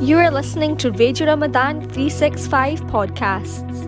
[0.00, 3.84] You are listening to Radio Ramadan 365 podcasts.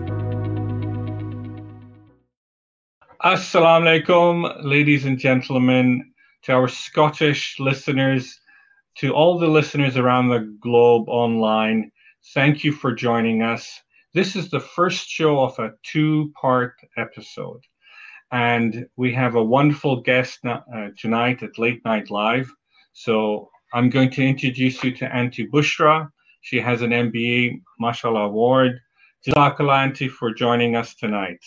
[3.23, 6.13] Assalamu alaikum, ladies and gentlemen,
[6.43, 8.39] to our Scottish listeners,
[8.97, 11.91] to all the listeners around the globe online.
[12.35, 13.81] Thank you for joining us.
[14.13, 17.61] This is the first show of a two part episode.
[18.31, 20.59] And we have a wonderful guest uh,
[20.97, 22.49] tonight at Late Night Live.
[22.93, 26.09] So I'm going to introduce you to Auntie Bushra.
[26.39, 28.79] She has an MBE, mashallah award.
[29.27, 31.41] Jazakallah, Auntie, for joining us tonight.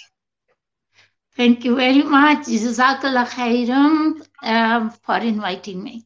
[1.35, 2.41] Thank you very much.
[2.41, 6.05] Jazakallah khairam um, for inviting me.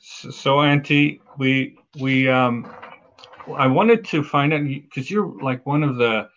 [0.00, 2.68] So, so Auntie, we we um,
[3.56, 6.28] I wanted to find out because you're like one of the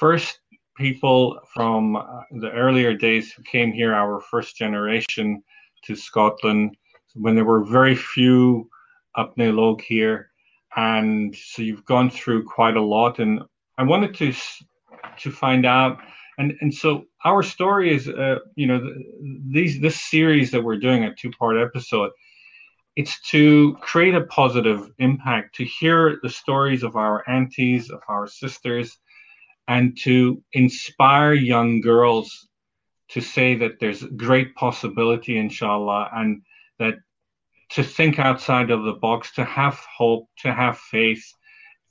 [0.00, 0.40] first
[0.76, 5.44] people from uh, the earlier days who came here, our first generation
[5.84, 6.76] to Scotland,
[7.20, 8.68] when there were very few
[9.16, 10.30] apnea log here,
[10.76, 13.18] and so you've gone through quite a lot.
[13.18, 13.42] And
[13.76, 14.32] I wanted to
[15.18, 15.98] to find out,
[16.38, 18.80] and and so our story is, uh, you know,
[19.50, 22.10] these this series that we're doing a two part episode
[22.98, 28.26] it's to create a positive impact, to hear the stories of our aunties, of our
[28.26, 28.98] sisters,
[29.68, 32.48] and to inspire young girls
[33.10, 36.42] to say that there's great possibility, inshallah, and
[36.80, 36.96] that
[37.70, 41.24] to think outside of the box, to have hope, to have faith,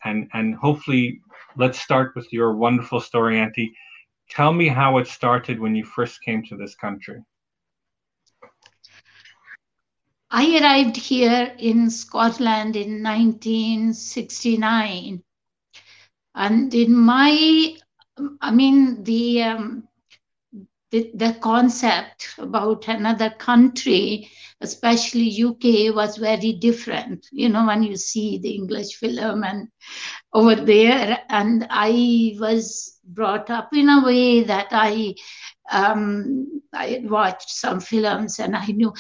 [0.04, 1.22] and and hopefully,
[1.56, 3.74] let's start with your wonderful story, Auntie.
[4.30, 7.24] Tell me how it started when you first came to this country.
[10.30, 15.24] I arrived here in Scotland in 1969.
[16.36, 17.78] And in my,
[18.42, 19.87] I mean, the, um,
[20.92, 24.30] the, the concept about another country,
[24.62, 27.28] especially UK, was very different.
[27.32, 29.68] You know, when you see the English film and
[30.34, 35.16] over there, and I was brought up in a way that I
[35.72, 38.94] um, I watched some films and I knew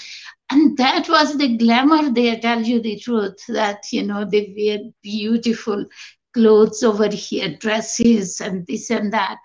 [0.49, 4.79] and that was the glamour there tell you the truth that you know they wear
[5.01, 5.85] beautiful
[6.33, 9.37] clothes over here dresses and this and that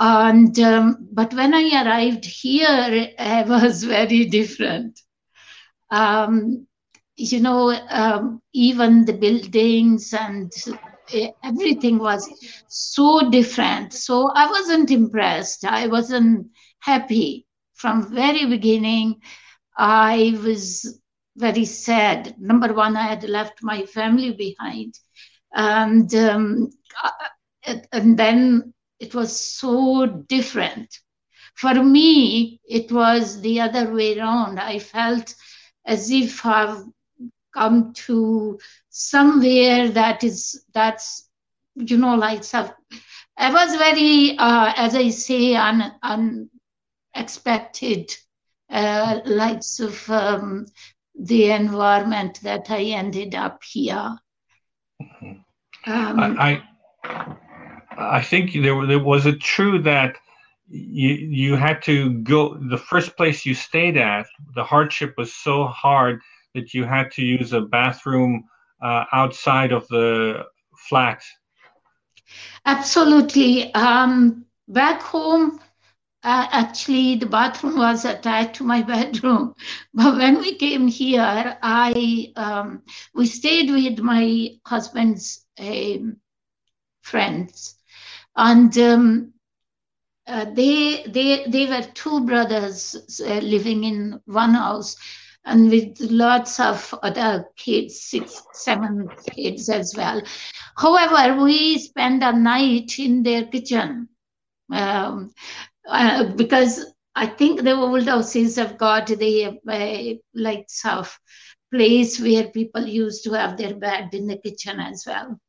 [0.00, 5.00] and um, but when i arrived here i was very different
[5.90, 6.66] um,
[7.16, 10.52] you know um, even the buildings and
[11.44, 12.28] everything was
[12.68, 16.46] so different so i wasn't impressed i wasn't
[16.80, 19.16] happy from very beginning
[19.78, 21.00] I was
[21.36, 22.34] very sad.
[22.38, 24.94] Number one, I had left my family behind.
[25.54, 26.70] And, um,
[27.02, 31.00] uh, and then it was so different.
[31.54, 34.60] For me, it was the other way around.
[34.60, 35.34] I felt
[35.84, 36.84] as if I've
[37.52, 38.58] come to
[38.90, 41.28] somewhere that is, that's,
[41.74, 45.92] you know, like, I was very, uh, as I say, un,
[47.14, 48.14] unexpected
[48.70, 50.66] uh, likes of um,
[51.18, 54.16] the environment that I ended up here.
[55.02, 55.32] Mm-hmm.
[55.90, 56.62] Um, I,
[57.02, 57.36] I
[58.22, 60.16] think there, there was it true that
[60.68, 64.26] you you had to go the first place you stayed at.
[64.54, 66.20] The hardship was so hard
[66.54, 68.44] that you had to use a bathroom
[68.82, 70.44] uh, outside of the
[70.88, 71.22] flat.
[72.66, 73.72] Absolutely.
[73.74, 75.60] Um, back home,
[76.22, 79.54] uh, actually the bathroom was attached to my bedroom
[79.94, 82.82] but when we came here i um,
[83.14, 86.16] we stayed with my husband's um,
[87.02, 87.79] friends
[88.40, 89.32] and um,
[90.26, 94.96] uh, they they they were two brothers uh, living in one house
[95.44, 100.22] and with lots of other kids six seven kids as well
[100.76, 104.08] however we spent a night in their kitchen
[104.72, 105.30] um,
[105.88, 111.18] uh, because I think the old houses have got the uh, like of
[111.72, 115.40] place where people used to have their bed in the kitchen as well.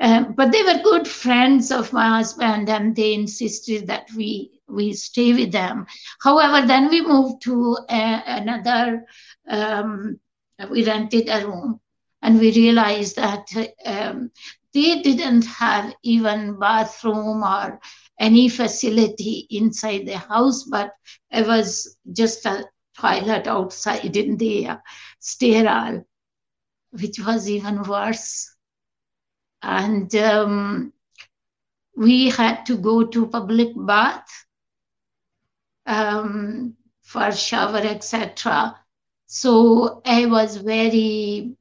[0.00, 4.92] Um, but they were good friends of my husband, and they insisted that we we
[4.92, 5.86] stay with them.
[6.20, 9.04] However, then we moved to uh, another.
[9.48, 10.20] Um,
[10.70, 11.80] we rented a room,
[12.22, 13.48] and we realized that
[13.84, 14.30] um,
[14.72, 17.80] they didn't have even bathroom or
[18.20, 20.92] any facility inside the house, but
[21.30, 22.64] it was just a
[22.98, 24.68] toilet outside in the
[25.20, 26.04] sterile,
[26.90, 28.54] which was even worse.
[29.62, 30.92] And um,
[31.96, 34.28] we had to go to public bath
[35.86, 38.78] um, for shower, etc.
[39.26, 41.56] So I was very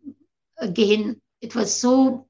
[0.58, 2.28] again, it was so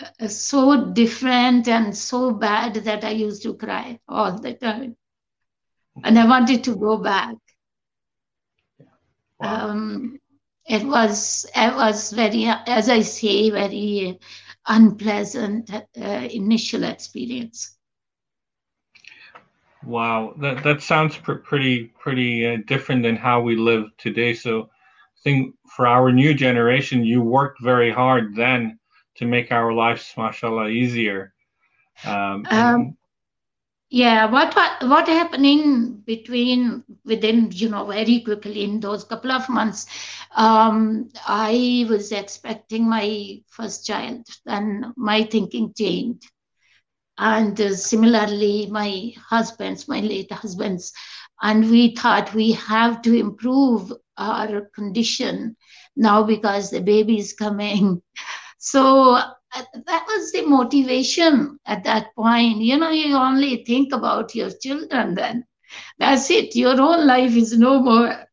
[0.00, 4.96] uh, so different and so bad that I used to cry all the time.
[6.02, 7.34] And I wanted to go back.
[9.38, 9.70] Wow.
[9.70, 10.18] Um,
[10.66, 14.18] it was it was very, as I say, very
[14.66, 17.76] unpleasant uh, initial experience.
[19.84, 24.34] Wow, that that sounds pr- pretty pretty uh, different than how we live today.
[24.34, 28.78] So, I think for our new generation, you worked very hard then
[29.16, 31.32] to make our lives, mashallah, easier.
[32.04, 32.96] Um, um,
[33.90, 39.48] yeah, what what happened in between within you know very quickly in those couple of
[39.48, 39.86] months,
[40.36, 46.30] um, I was expecting my first child, and my thinking changed,
[47.18, 50.92] and uh, similarly my husband's, my late husband's,
[51.42, 55.56] and we thought we have to improve our condition
[55.96, 58.02] now because the baby is coming.
[58.62, 59.18] So
[59.54, 62.58] that was the motivation at that point.
[62.58, 65.44] You know, you only think about your children then.
[65.98, 66.54] That's it.
[66.54, 68.26] Your own life is no more.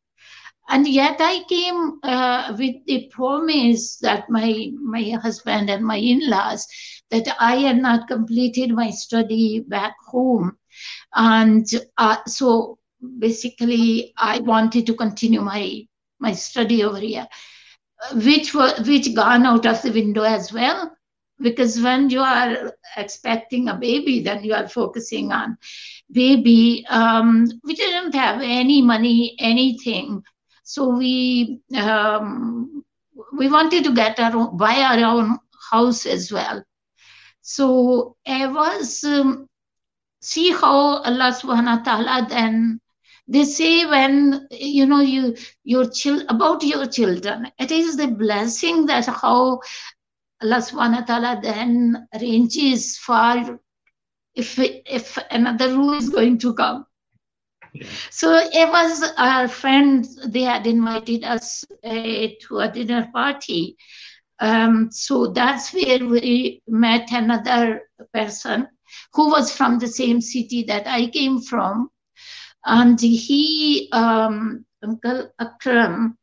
[0.69, 6.67] And yet I came uh, with the promise that my, my husband and my in-laws
[7.09, 10.57] that I had not completed my study back home.
[11.15, 11.65] And
[11.97, 12.79] uh, so
[13.17, 15.87] basically I wanted to continue my,
[16.19, 17.27] my study over here,
[18.15, 20.96] which, were, which gone out of the window as well
[21.39, 25.57] because when you are expecting a baby then you are focusing on
[26.11, 30.23] baby um, we didn't have any money anything.
[30.63, 32.83] So we um,
[33.37, 35.37] we wanted to get our own, buy our own
[35.71, 36.63] house as well.
[37.41, 39.47] So i was um,
[40.21, 42.79] see how allah subhanahu wa ta'ala then
[43.27, 48.85] they say when you know you your child about your children it is the blessing
[48.87, 49.59] that how
[50.41, 53.59] Allah subhanahu wa ta'ala then arranges for
[54.35, 56.85] if if another rule is going to come.
[57.73, 57.87] Yeah.
[58.11, 63.77] So it was our friends, they had invited us uh, to a dinner party.
[64.39, 67.81] Um, so that's where we met another
[68.13, 68.67] person
[69.13, 71.89] who was from the same city that I came from.
[72.65, 76.17] And he, um, Uncle Akram,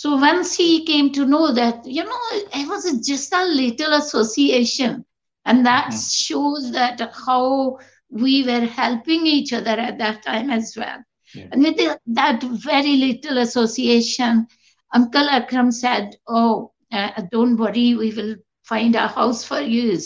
[0.00, 5.04] so once he came to know that, you know, it was just a little association.
[5.44, 5.98] And that mm-hmm.
[5.98, 11.04] shows that how we were helping each other at that time as well.
[11.34, 11.48] Yeah.
[11.52, 11.76] And with
[12.06, 14.46] that very little association,
[14.94, 19.98] Uncle Akram said, Oh, uh, don't worry, we will find a house for you.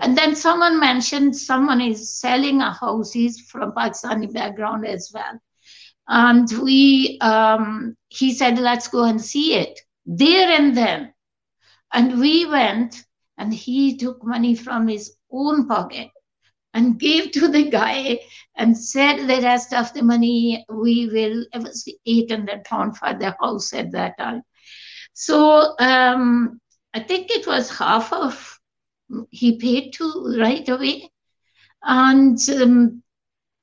[0.00, 3.12] And then someone mentioned someone is selling a house.
[3.12, 5.40] He's from Pakistani background as well.
[6.08, 11.12] And we, um, he said, let's go and see it there and then.
[11.92, 13.04] And we went
[13.36, 16.08] and he took money from his own pocket
[16.74, 18.20] and gave to the guy
[18.56, 23.36] and said the rest of the money we will, it was 800 pound for the
[23.40, 24.42] house at that time.
[25.12, 26.60] So um,
[26.94, 28.58] I think it was half of
[29.30, 31.10] he paid to right away.
[31.82, 33.02] And um,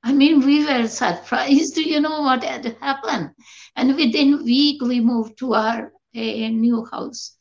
[0.06, 3.32] I mean, we were surprised, you know, what had happened.
[3.76, 7.38] And within week, we moved to our a new house,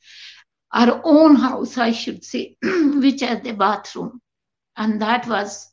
[0.72, 4.20] our own house, I should say, which had the bathroom.
[4.76, 5.70] And that was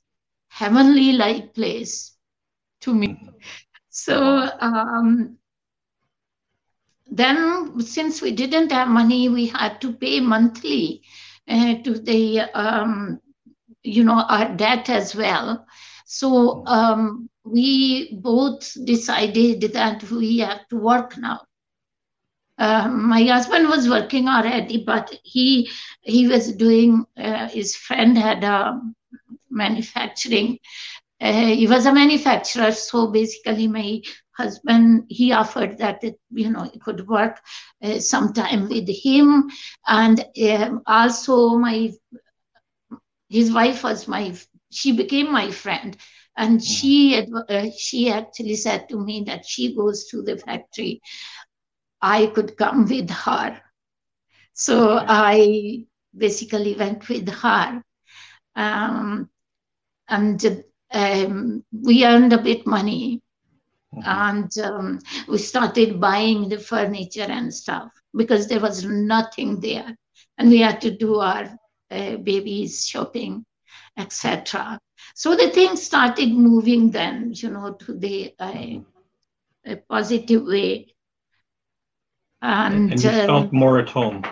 [0.49, 2.15] heavenly like place
[2.81, 3.29] to me.
[3.89, 5.37] So um,
[7.11, 11.01] then, since we didn't have money, we had to pay monthly
[11.47, 13.19] uh, to the, um,
[13.83, 15.65] you know, our debt as well.
[16.11, 21.39] So um, we both decided that we have to work now.
[22.57, 25.69] Uh, my husband was working already, but he
[26.01, 27.05] he was doing.
[27.17, 28.79] Uh, his friend had a
[29.49, 30.59] manufacturing.
[31.21, 34.01] Uh, he was a manufacturer, so basically, my
[34.37, 37.39] husband he offered that it, you know he could work
[37.83, 39.49] uh, sometime with him,
[39.87, 41.89] and um, also my
[43.29, 44.33] his wife was my
[44.71, 45.95] she became my friend.
[46.37, 46.65] And mm-hmm.
[46.65, 51.01] she uh, she actually said to me that she goes to the factory.
[52.01, 53.61] I could come with her.
[54.53, 55.85] So i
[56.15, 57.83] basically went with her.
[58.55, 59.29] Um,
[60.09, 63.21] and um, we earned a bit money.
[63.93, 64.03] Mm-hmm.
[64.05, 69.97] and um, we started buying the furniture and stuff because there was nothing there.
[70.37, 71.49] And we had to do our
[71.91, 73.45] uh, babies shopping
[74.01, 74.79] etc.
[75.15, 78.79] So the things started moving then, you know, to the uh,
[79.65, 80.93] a positive way.
[82.41, 84.23] And, and you uh, felt more at home.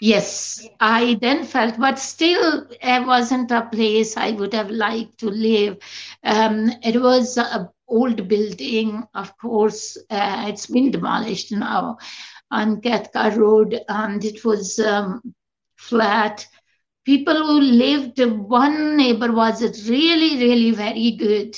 [0.00, 5.28] Yes, I then felt, but still, it wasn't a place I would have liked to
[5.28, 5.78] live.
[6.22, 11.98] Um, it was an old building, of course, uh, it's been demolished now
[12.52, 15.20] on Cathcart Road, and it was um,
[15.76, 16.46] flat.
[17.08, 21.56] People who lived, one neighbor was really, really very good.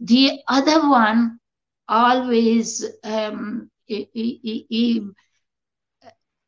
[0.00, 1.38] The other one
[1.88, 5.08] always, um, he, he, he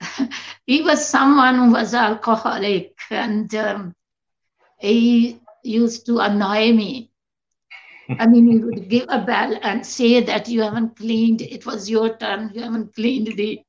[0.67, 3.95] he was someone who was alcoholic and um,
[4.79, 7.11] he used to annoy me.
[8.19, 11.91] I mean, he would give a bell and say that you haven't cleaned, it was
[11.91, 13.61] your turn, you haven't cleaned the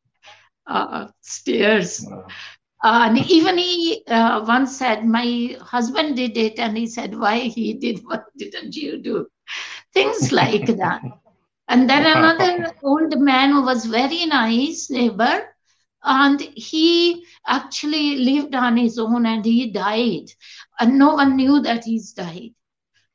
[0.67, 2.05] uh, stairs.
[2.09, 2.27] Wow.
[2.81, 7.39] Uh, and even he uh, once said, My husband did it, and he said, Why
[7.39, 9.27] he did, what didn't you do?
[9.93, 11.01] Things like that.
[11.67, 15.49] And then another old man who was very nice neighbor,
[16.03, 20.31] and he actually lived on his own and he died
[20.79, 22.53] and no one knew that he's died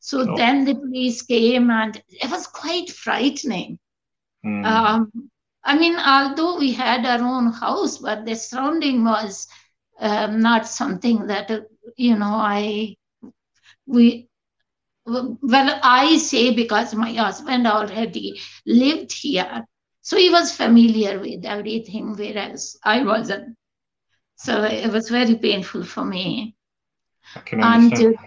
[0.00, 0.36] so oh.
[0.36, 3.78] then the police came and it was quite frightening
[4.44, 4.64] mm.
[4.66, 5.10] um,
[5.64, 9.46] i mean although we had our own house but the surrounding was
[10.00, 11.60] um, not something that uh,
[11.96, 12.94] you know i
[13.86, 14.28] we
[15.06, 19.64] well i say because my husband already lived here
[20.02, 23.56] so he was familiar with everything, whereas I wasn't.
[24.36, 26.54] So it was very painful for me.
[27.36, 28.04] I can understand.
[28.04, 28.22] And, uh,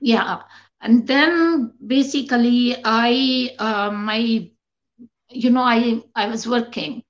[0.00, 0.40] yeah.
[0.80, 4.50] And then basically I, uh, my,
[5.30, 7.02] you know, I, I was working.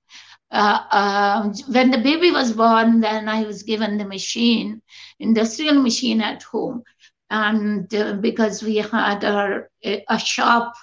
[0.51, 4.81] Uh, uh, when the baby was born, then I was given the machine,
[5.19, 6.83] industrial machine at home.
[7.29, 10.73] And uh, because we had our, a shop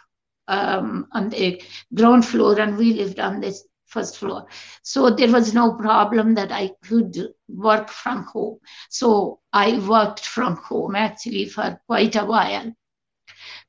[0.48, 1.62] um, on the
[1.94, 4.46] ground floor and we lived on this first floor.
[4.82, 7.16] So there was no problem that I could
[7.48, 8.58] work from home.
[8.90, 12.74] So I worked from home actually for quite a while.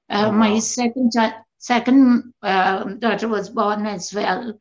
[0.10, 0.32] Uh, oh, wow.
[0.32, 1.12] My second
[1.58, 4.60] second uh, daughter was born as well,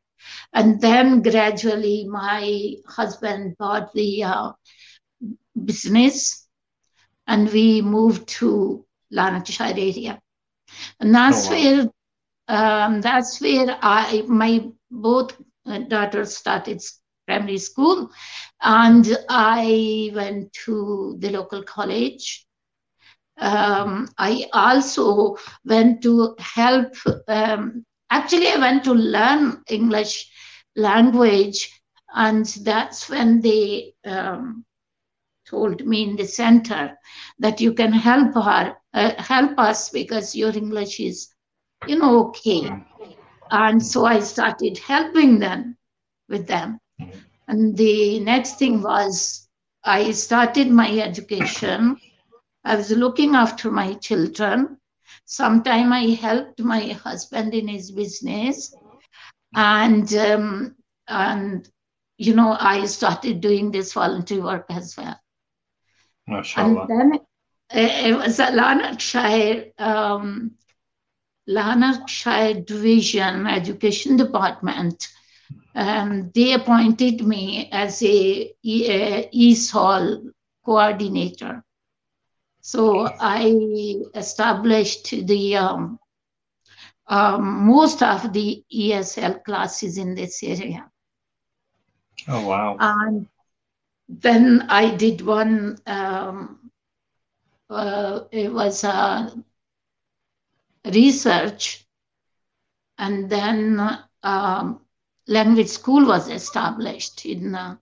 [0.52, 4.52] and then gradually my husband bought the uh,
[5.64, 6.46] business,
[7.26, 10.20] and we moved to Lanarkshire area,
[11.00, 11.56] and that's oh, wow.
[11.56, 11.90] where
[12.48, 15.36] um, that's where I my both
[15.88, 16.82] daughters started
[17.26, 18.10] primary school,
[18.60, 22.46] and I went to the local college.
[23.38, 26.94] Um, I also went to help.
[27.28, 30.30] Um, actually, I went to learn English
[30.76, 31.70] language,
[32.14, 34.64] and that's when they um,
[35.46, 36.96] told me in the center
[37.38, 41.34] that you can help her, uh, help us because your English is
[41.86, 42.70] you know, okay.
[43.50, 45.76] And so I started helping them
[46.28, 46.78] with them.
[47.46, 49.48] And the next thing was
[49.84, 51.96] I started my education.
[52.64, 54.78] I was looking after my children.
[55.26, 58.74] Sometime I helped my husband in his business.
[59.54, 61.68] And um, and
[62.16, 65.18] you know, I started doing this voluntary work as well.
[66.26, 66.86] Mashallah.
[66.88, 67.20] And then
[67.70, 70.52] it was a Lanarkshire um,
[71.46, 75.08] Lanarkshire Division Education Department.
[75.74, 80.30] Um, they appointed me as a, a ESOL
[80.64, 81.62] coordinator.
[82.66, 85.98] So I established the um,
[87.06, 90.90] um, most of the ESL classes in this area.
[92.26, 92.78] Oh wow!
[92.80, 93.28] And
[94.08, 95.76] then I did one.
[95.86, 96.70] Um,
[97.68, 99.30] uh, it was a
[100.86, 101.86] research,
[102.96, 103.78] and then
[104.22, 104.80] um,
[105.26, 107.76] language school was established in uh,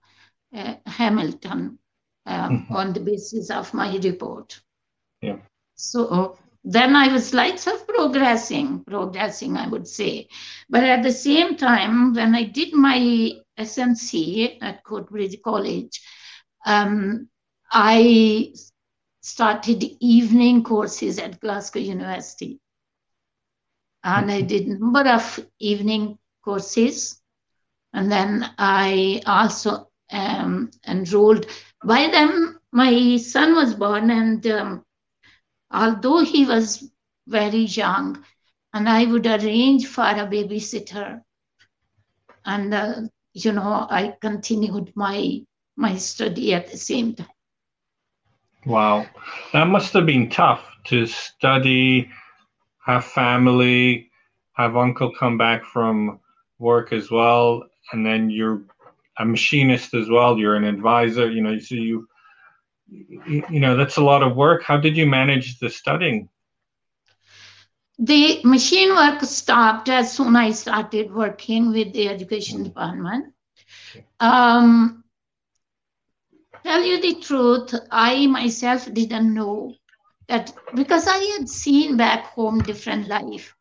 [0.53, 1.79] uh, Hamilton
[2.25, 2.75] uh, mm-hmm.
[2.75, 4.59] on the basis of my report.
[5.23, 5.37] Yeah.
[5.75, 10.27] So then I was like of progressing, progressing, I would say.
[10.69, 16.01] But at the same time, when I did my SNC at Coatbridge College,
[16.65, 17.29] um,
[17.71, 18.53] I
[19.21, 22.59] started evening courses at Glasgow University
[24.03, 27.21] and I did a number of evening courses.
[27.93, 31.45] And then I also um, enrolled.
[31.83, 34.83] By then, my son was born, and um,
[35.73, 36.89] although he was
[37.27, 38.23] very young,
[38.73, 41.21] and I would arrange for a babysitter,
[42.45, 43.01] and uh,
[43.33, 45.41] you know, I continued my
[45.75, 47.27] my study at the same time.
[48.65, 49.07] Wow,
[49.51, 52.09] that must have been tough to study
[52.85, 54.11] have family,
[54.53, 56.19] have uncle come back from
[56.59, 58.61] work as well, and then you're
[59.19, 60.37] a machinist as well.
[60.37, 61.29] You're an advisor.
[61.29, 62.07] You know, so you
[63.49, 64.63] you know that's a lot of work.
[64.63, 66.29] How did you manage the studying?
[67.99, 73.33] The machine work stopped as soon as I started working with the education department.
[74.19, 75.03] Um,
[76.63, 79.73] tell you the truth, I myself didn't know
[80.27, 83.55] that because I had seen back home different life.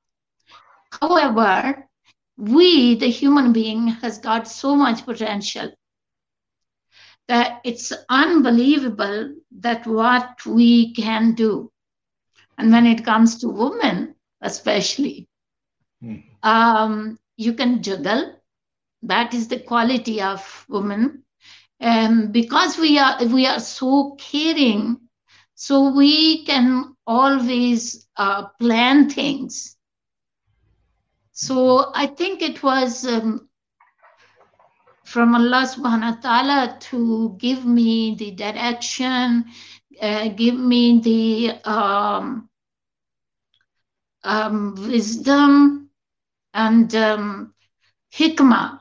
[1.01, 1.89] However,
[2.37, 5.73] we, the human being, has got so much potential
[7.29, 11.71] that it's unbelievable that what we can do.
[12.59, 15.29] And when it comes to women, especially,
[16.03, 16.23] mm.
[16.43, 18.35] um, you can juggle.
[19.03, 21.25] That is the quality of women.
[21.81, 24.99] And um, because we are we are so caring,
[25.55, 29.77] so we can always uh, plan things
[31.33, 33.49] so I think it was um,
[35.13, 39.45] from Allah subhanahu wa ta'ala to give me the direction,
[40.01, 42.49] uh, give me the um,
[44.25, 45.91] um, wisdom
[46.55, 47.53] and um,
[48.09, 48.81] hikmah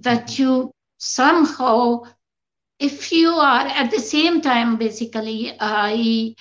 [0.00, 2.04] that you somehow,
[2.78, 6.34] if you are at the same time, basically, I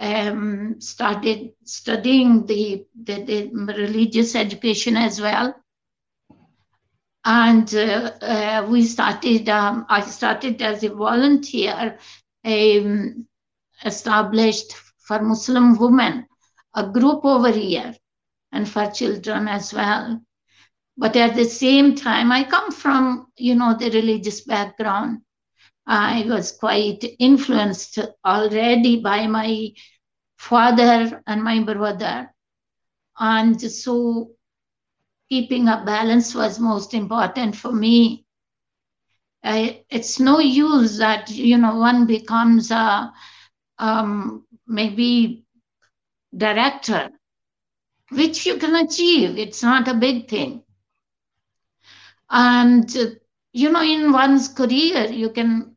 [0.00, 5.54] um, started studying the, the, the, religious education as well.
[7.24, 11.98] And uh, uh, we started, um, I started as a volunteer,
[12.44, 13.26] um,
[13.84, 16.26] established for Muslim women,
[16.74, 17.94] a group over here,
[18.50, 20.20] and for children as well.
[20.96, 25.20] But at the same time, I come from, you know, the religious background.
[25.86, 29.72] I was quite influenced already by my
[30.38, 32.32] father and my brother.
[33.18, 34.30] And so
[35.32, 38.26] keeping a balance was most important for me.
[39.42, 43.10] I, it's no use that, you know, one becomes a
[43.78, 45.46] um, maybe
[46.36, 47.10] director,
[48.10, 49.38] which you can achieve.
[49.38, 50.64] It's not a big thing.
[52.28, 52.94] And,
[53.54, 55.76] you know, in one's career, you can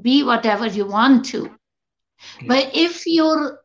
[0.00, 1.42] be whatever you want to.
[1.42, 2.48] Yeah.
[2.48, 3.60] But if your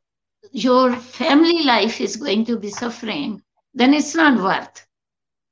[0.52, 3.42] your family life is going to be suffering,
[3.74, 4.85] then it's not worth.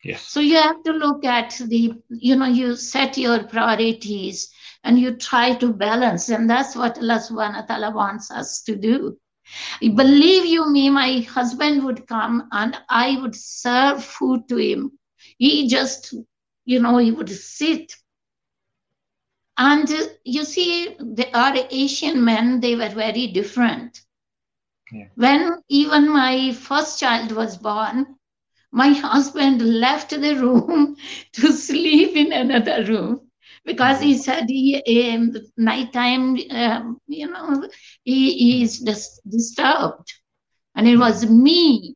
[0.03, 0.21] Yes.
[0.27, 4.51] So you have to look at the, you know, you set your priorities
[4.83, 6.29] and you try to balance.
[6.29, 9.17] And that's what Allah subhanahu wa ta'ala wants us to do.
[9.81, 14.91] Believe you me, my husband would come and I would serve food to him.
[15.37, 16.13] He just,
[16.65, 17.95] you know, he would sit.
[19.57, 24.01] And uh, you see, the, our Asian men, they were very different.
[24.91, 25.07] Yeah.
[25.15, 28.15] When even my first child was born,
[28.73, 30.97] my husband left the room
[31.33, 33.21] to sleep in another room
[33.65, 34.81] because he said he
[35.13, 37.63] um, nighttime um, you know
[38.03, 40.13] he, he is dis- disturbed.
[40.75, 41.95] And it was me.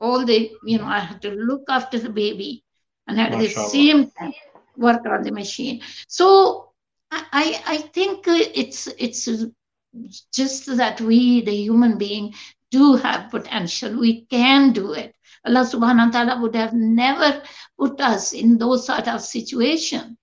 [0.00, 2.64] All the you know i had to look after the baby
[3.08, 4.34] and at the same time
[4.76, 5.80] work on the machine.
[6.08, 6.70] So
[7.12, 9.28] i i think it's it's
[10.34, 12.34] just that we the human being
[12.70, 13.98] do have potential.
[13.98, 15.14] We can do it
[15.48, 17.42] Allah subhanahu wa ta'ala would have never
[17.78, 20.16] put us in those sort of situation.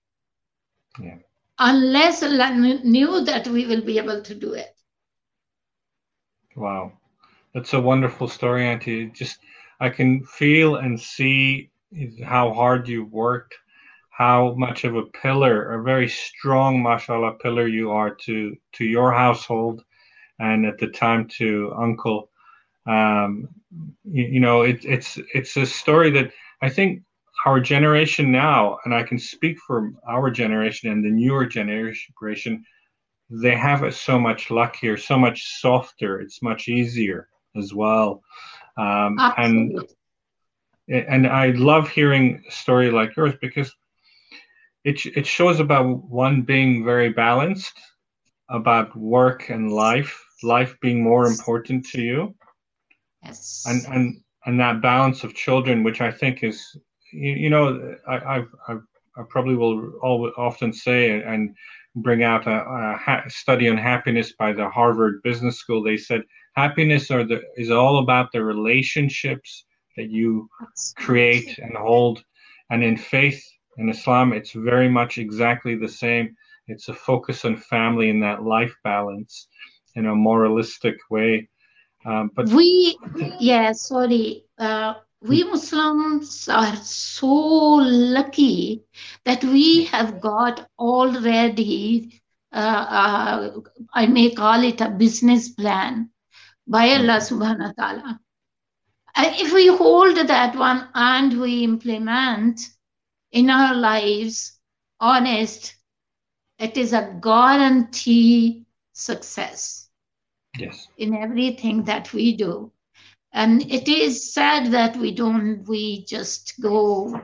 [1.02, 1.18] Yeah.
[1.58, 4.74] Unless Allah knew that we will be able to do it.
[6.54, 6.92] Wow.
[7.54, 9.06] That's a wonderful story, Auntie.
[9.06, 9.40] Just
[9.80, 11.70] I can feel and see
[12.24, 13.54] how hard you worked,
[14.10, 19.12] how much of a pillar, a very strong, mashallah, pillar you are to to your
[19.12, 19.84] household
[20.38, 22.30] and at the time to Uncle
[22.86, 23.48] um,
[24.04, 26.30] you, you, know, it, it's it's a story that
[26.62, 27.02] I think
[27.44, 32.64] our generation now, and I can speak for our generation and the newer generation,
[33.28, 36.20] they have so much luckier, so much softer.
[36.20, 38.22] It's much easier as well,
[38.76, 39.80] um, and
[40.88, 43.74] and I love hearing a story like yours because
[44.84, 47.80] it it shows about one being very balanced,
[48.48, 52.34] about work and life, life being more important to you,
[53.26, 53.64] Yes.
[53.66, 56.64] And and and that balance of children, which I think is,
[57.12, 58.82] you, you know, I, I've, I've
[59.18, 61.54] I probably will all, often say and
[61.96, 65.82] bring out a, a ha- study on happiness by the Harvard Business School.
[65.82, 66.22] They said
[66.54, 69.64] happiness are the, is all about the relationships
[69.96, 70.48] that you
[70.96, 72.22] create and hold.
[72.70, 73.42] And in faith
[73.78, 76.36] in Islam, it's very much exactly the same.
[76.68, 79.48] It's a focus on family and that life balance
[79.94, 81.48] in a moralistic way.
[82.06, 82.96] Um, but we,
[83.40, 84.44] yeah, sorry.
[84.58, 88.84] Uh, we Muslims are so lucky
[89.24, 93.50] that we have got already, uh, uh,
[93.92, 96.10] I may call it a business plan
[96.66, 98.20] by Allah subhanahu wa ta'ala.
[99.18, 102.60] if we hold that one and we implement
[103.32, 104.60] in our lives,
[105.00, 105.74] honest,
[106.58, 109.85] it is a guarantee success.
[110.58, 110.88] Yes.
[110.96, 112.72] In everything that we do
[113.32, 117.14] and it is sad that we don't we just go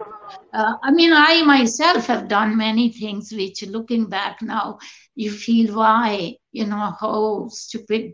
[0.52, 4.78] uh, i mean i myself have done many things which looking back now
[5.14, 8.12] you feel why you know how stupid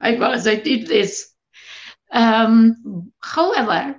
[0.00, 1.34] i was i did this
[2.12, 3.96] um, however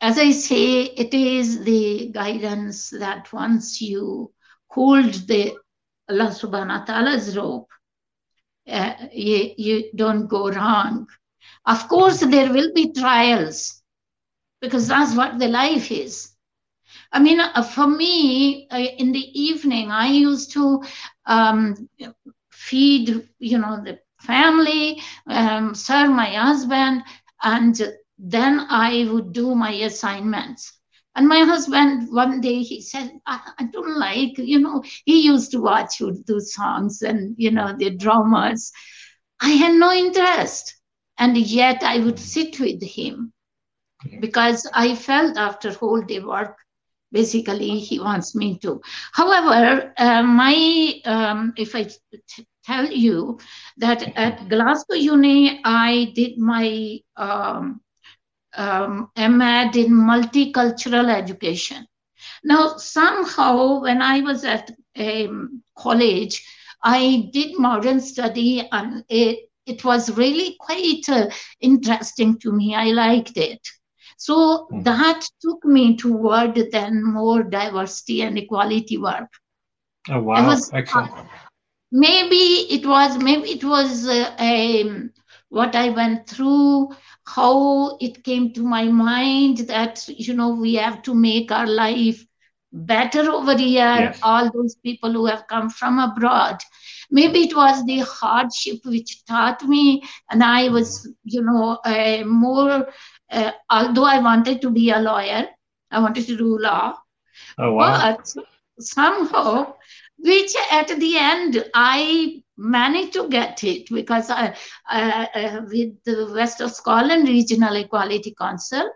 [0.00, 4.30] as i say it is the guidance that once you
[4.68, 5.52] hold the
[6.10, 7.68] allah subhanahu wa ta'ala's rope
[8.68, 11.06] uh, you, you don't go wrong
[11.66, 13.82] of course, there will be trials
[14.60, 16.30] because that's what the life is.
[17.12, 20.82] I mean, uh, for me, uh, in the evening, I used to
[21.26, 21.88] um,
[22.50, 27.02] feed, you know, the family, um, serve my husband,
[27.42, 27.80] and
[28.18, 30.77] then I would do my assignments.
[31.18, 35.52] And my husband, one day, he said, I, I don't like, you know, he used
[35.52, 38.72] to watch Urdu songs and, you know, the dramas.
[39.40, 40.76] I had no interest
[41.18, 43.32] and yet I would sit with him
[44.20, 46.56] because I felt after whole day work,
[47.12, 48.80] basically he wants me to.
[49.12, 53.38] However, uh, my um, if I t- tell you
[53.78, 57.80] that at Glasgow Uni I did my um,
[58.56, 61.86] um, MAD in multicultural education.
[62.44, 66.44] Now somehow when I was at um, college,
[66.82, 71.28] I did modern study and it it was really quite uh,
[71.60, 72.74] interesting to me.
[72.74, 73.60] I liked it.
[74.16, 74.82] So mm.
[74.84, 79.28] that took me toward then more diversity and equality work.
[80.08, 80.46] Oh wow!
[80.46, 81.12] Was, Excellent.
[81.12, 81.24] Uh,
[81.92, 85.12] maybe it was maybe it was uh, um,
[85.50, 86.94] what I went through,
[87.34, 92.24] how it came to my mind that you know we have to make our life
[92.72, 93.96] better over here.
[94.06, 94.18] Yes.
[94.22, 96.58] All those people who have come from abroad,
[97.10, 102.88] maybe it was the hardship which taught me and i was you know uh, more
[103.30, 105.46] uh, although i wanted to be a lawyer
[105.90, 106.94] i wanted to do law
[107.58, 108.16] oh, wow.
[108.16, 108.34] but
[108.78, 109.74] somehow
[110.18, 114.54] which at the end i managed to get it because I,
[114.90, 118.90] uh, with the west of scotland regional equality council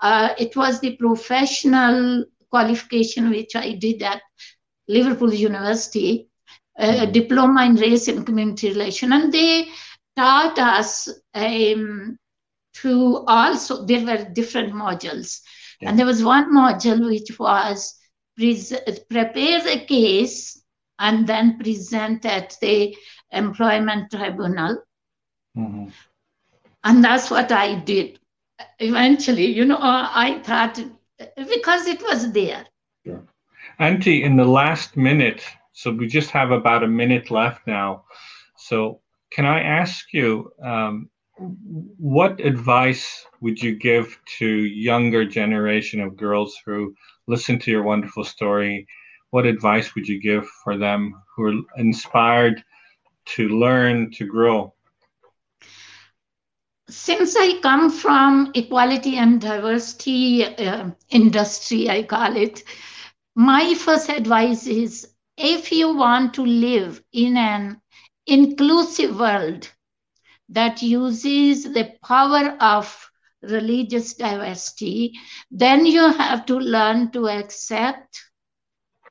[0.00, 4.20] uh, it was the professional qualification which i did at
[4.88, 6.28] liverpool university
[6.78, 9.68] a diploma in race and community relation, and they
[10.16, 12.16] taught us um,
[12.74, 15.40] to also there were different modules,
[15.80, 15.88] yeah.
[15.88, 17.94] and there was one module which was
[19.10, 20.62] prepare the case
[20.98, 22.96] and then present at the
[23.32, 24.82] employment tribunal.
[25.56, 25.88] Mm-hmm.
[26.84, 28.18] And that's what I did.
[28.78, 30.80] Eventually, you know, I thought
[31.36, 32.64] because it was there.
[33.04, 33.18] Yeah.
[33.78, 38.04] Auntie, in the last minute, so we just have about a minute left now.
[38.56, 46.16] So can I ask you, um, what advice would you give to younger generation of
[46.16, 46.94] girls who
[47.28, 48.86] listen to your wonderful story?
[49.30, 52.62] What advice would you give for them who are inspired
[53.36, 54.74] to learn to grow?
[56.88, 62.64] Since I come from equality and diversity uh, industry, I call it,
[63.34, 67.80] my first advice is if you want to live in an
[68.26, 69.70] inclusive world
[70.48, 73.10] that uses the power of
[73.42, 75.12] religious diversity,
[75.50, 78.20] then you have to learn to accept,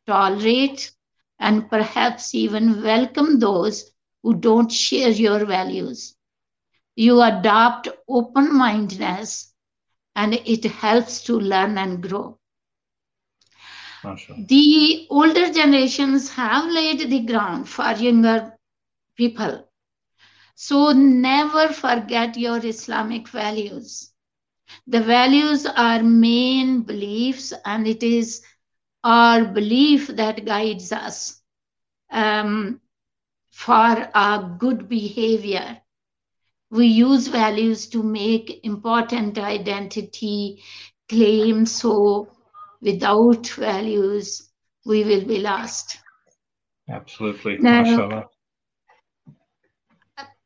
[0.08, 0.92] tolerate,
[1.40, 3.92] and perhaps even welcome those
[4.24, 6.16] who don't share your values.
[6.96, 9.54] You adopt open mindedness
[10.16, 12.38] and it helps to learn and grow.
[14.38, 18.54] The older generations have laid the ground for younger
[19.16, 19.68] people.
[20.56, 24.12] So never forget your Islamic values.
[24.88, 28.42] The values are main beliefs, and it is
[29.08, 31.42] our belief that guides us
[32.12, 32.82] um,
[33.52, 35.78] for our good behavior.
[36.72, 40.64] We use values to make important identity
[41.10, 42.28] claims so
[42.82, 44.50] without values,
[44.86, 45.98] we will be lost.
[46.90, 47.58] Absolutely.
[47.60, 48.30] Now,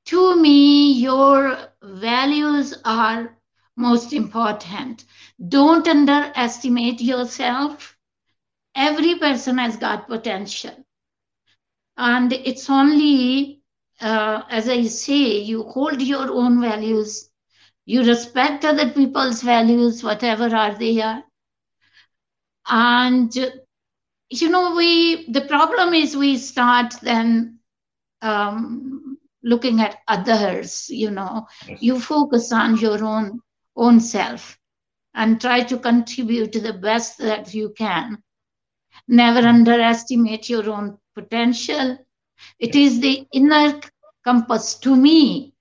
[0.05, 3.37] to me, your values are
[3.77, 5.05] most important.
[5.47, 7.97] Don't underestimate yourself.
[8.75, 10.75] Every person has got potential.
[11.97, 13.61] And it's only,
[13.99, 17.29] uh, as I say, you hold your own values,
[17.85, 21.23] you respect other people's values, whatever are they are.
[22.69, 23.33] And,
[24.29, 27.59] you know, we, the problem is we start then
[28.21, 31.81] um, looking at others, you know, yes.
[31.81, 33.41] you focus on your own
[33.75, 34.57] own self
[35.13, 38.21] and try to contribute to the best that you can.
[39.11, 41.97] Never underestimate your own potential.
[42.59, 43.79] It is the inner
[44.23, 45.53] compass to me.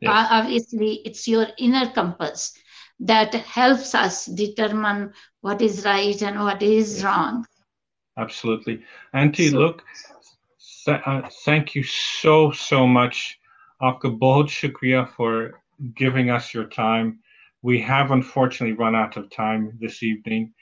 [0.00, 0.28] Yes.
[0.30, 2.56] Obviously, it's your inner compass
[3.00, 7.04] that helps us determine what is right and what is yes.
[7.04, 7.44] wrong.
[8.16, 8.82] Absolutely.
[9.12, 9.82] Auntie, so, look,
[10.86, 13.38] th- uh, thank you so, so much.
[13.82, 15.60] Aapka bahut shukriya for
[15.94, 17.18] giving us your time
[17.64, 20.52] we have unfortunately run out of time this evening.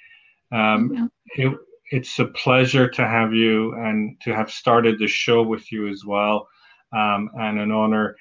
[0.52, 1.50] Um, yeah.
[1.50, 1.58] it,
[1.92, 6.04] it's a pleasure to have you and to have started the show with you as
[6.04, 6.48] well,
[6.92, 8.16] um, and an honor.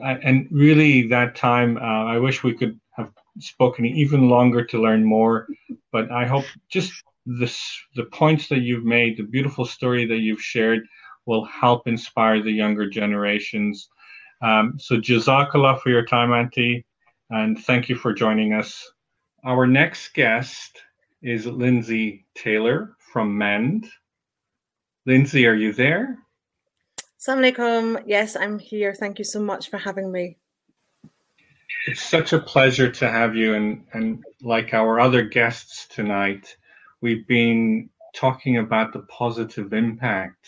[0.00, 5.04] And really, that time, uh, I wish we could have spoken even longer to learn
[5.04, 5.46] more.
[5.92, 6.92] But I hope just
[7.26, 7.60] this,
[7.96, 10.86] the points that you've made, the beautiful story that you've shared,
[11.26, 13.88] will help inspire the younger generations.
[14.42, 16.84] Um, so, Jazakallah for your time, Auntie
[17.30, 18.92] and thank you for joining us.
[19.44, 20.80] Our next guest
[21.24, 23.88] is Lindsay Taylor from MEND.
[25.06, 26.18] Lindsay, are you there?
[27.18, 28.02] Assalamu alaikum.
[28.06, 28.94] Yes, I'm here.
[28.94, 30.36] Thank you so much for having me.
[31.86, 33.54] It's such a pleasure to have you.
[33.54, 36.56] And, and like our other guests tonight,
[37.00, 40.46] we've been talking about the positive impact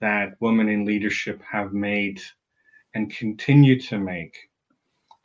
[0.00, 2.22] that women in leadership have made
[2.94, 4.36] and continue to make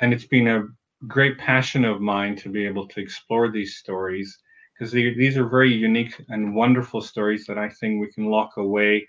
[0.02, 0.68] and it's been a
[1.08, 4.40] great passion of mine to be able to explore these stories
[4.82, 9.08] because these are very unique and wonderful stories that I think we can lock away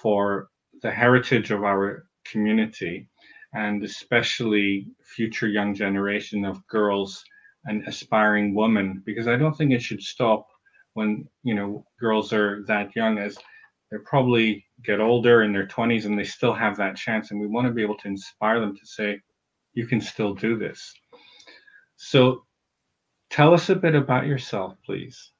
[0.00, 0.48] for
[0.80, 3.10] the heritage of our community
[3.52, 7.22] and especially future young generation of girls
[7.66, 10.46] and aspiring women because I don't think it should stop
[10.94, 13.36] when you know girls are that young as
[13.90, 17.48] they probably get older in their 20s and they still have that chance and we
[17.48, 19.20] want to be able to inspire them to say
[19.74, 20.90] you can still do this.
[21.96, 22.46] So
[23.32, 25.32] tell us a bit about yourself, please.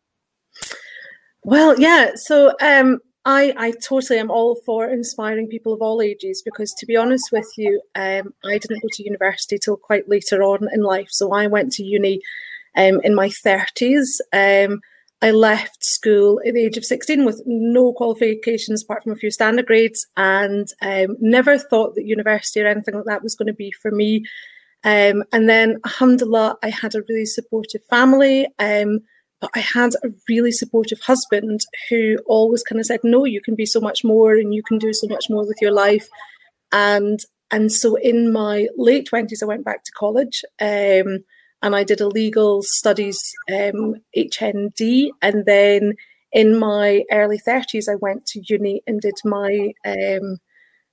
[1.45, 2.13] Well, yeah.
[2.17, 6.87] So um, I, I totally am all for inspiring people of all ages because, to
[6.87, 10.83] be honest with you, um, I didn't go to university till quite later on in
[10.83, 11.09] life.
[11.11, 12.21] So I went to uni
[12.77, 14.07] um, in my 30s.
[14.33, 14.81] Um,
[15.21, 19.31] I left school at the age of 16 with no qualifications apart from a few
[19.31, 23.53] standard grades and um, never thought that university or anything like that was going to
[23.53, 24.25] be for me.
[24.85, 29.01] Um, and then, alhamdulillah, I had a really supportive family, um,
[29.41, 33.55] but I had a really supportive husband who always kind of said, No, you can
[33.55, 36.09] be so much more and you can do so much more with your life.
[36.73, 40.43] And and so in my late 20s, I went back to college.
[40.61, 41.25] Um,
[41.63, 45.95] and I did a legal studies um, HND, and then
[46.33, 50.39] in my early thirties, I went to uni and did my um,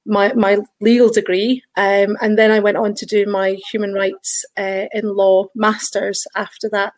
[0.06, 4.46] my my legal degree, um, and then I went on to do my human rights
[4.58, 6.94] uh, in law masters after that.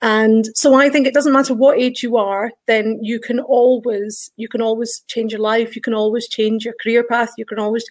[0.00, 4.30] And so I think it doesn't matter what age you are, then you can always
[4.36, 7.58] you can always change your life, you can always change your career path, you can
[7.58, 7.84] always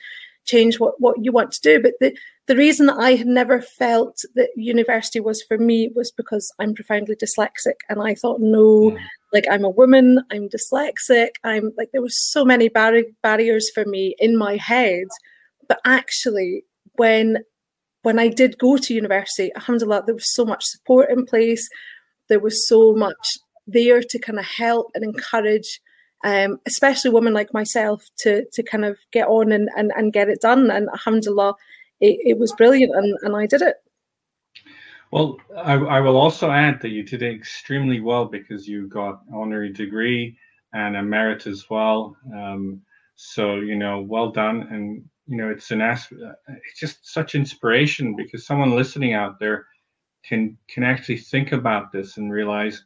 [0.47, 1.81] change what, what you want to do.
[1.81, 6.09] But the, the reason that I had never felt that university was for me was
[6.11, 7.75] because I'm profoundly dyslexic.
[7.89, 8.99] And I thought, no, yeah.
[9.33, 11.29] Like I'm a woman, I'm dyslexic.
[11.43, 15.07] I'm like, there was so many bar- barriers for me in my head.
[15.67, 16.63] But actually,
[16.93, 17.39] when
[18.03, 21.67] when I did go to university, alhamdulillah, there was so much support in place.
[22.29, 25.81] There was so much there to kind of help and encourage
[26.23, 30.29] um, especially women like myself to to kind of get on and, and, and get
[30.29, 30.71] it done.
[30.71, 31.55] And alhamdulillah,
[31.99, 33.75] it, it was brilliant and, and I did it.
[35.11, 39.71] Well, I, I will also add that you did extremely well because you got honorary
[39.71, 40.37] degree
[40.73, 42.17] and a merit as well.
[42.35, 42.81] Um,
[43.15, 48.15] so you know, well done, and you know, it's an as- it's just such inspiration
[48.15, 49.65] because someone listening out there
[50.25, 52.85] can can actually think about this and realize,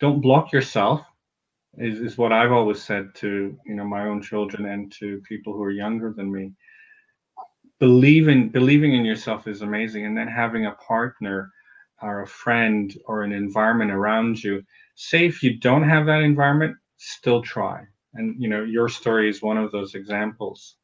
[0.00, 1.02] don't block yourself
[1.78, 5.54] is, is what I've always said to you know my own children and to people
[5.54, 6.52] who are younger than me.
[7.78, 11.50] Believing believing in yourself is amazing, and then having a partner
[12.02, 14.62] or a friend or an environment around you.
[14.94, 17.82] Say if you don't have that environment, still try.
[18.14, 20.76] And you know your story is one of those examples.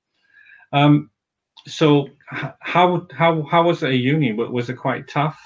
[0.73, 1.11] Um,
[1.67, 2.09] so
[2.61, 4.33] how how how was it at uni?
[4.33, 5.39] Was it quite tough?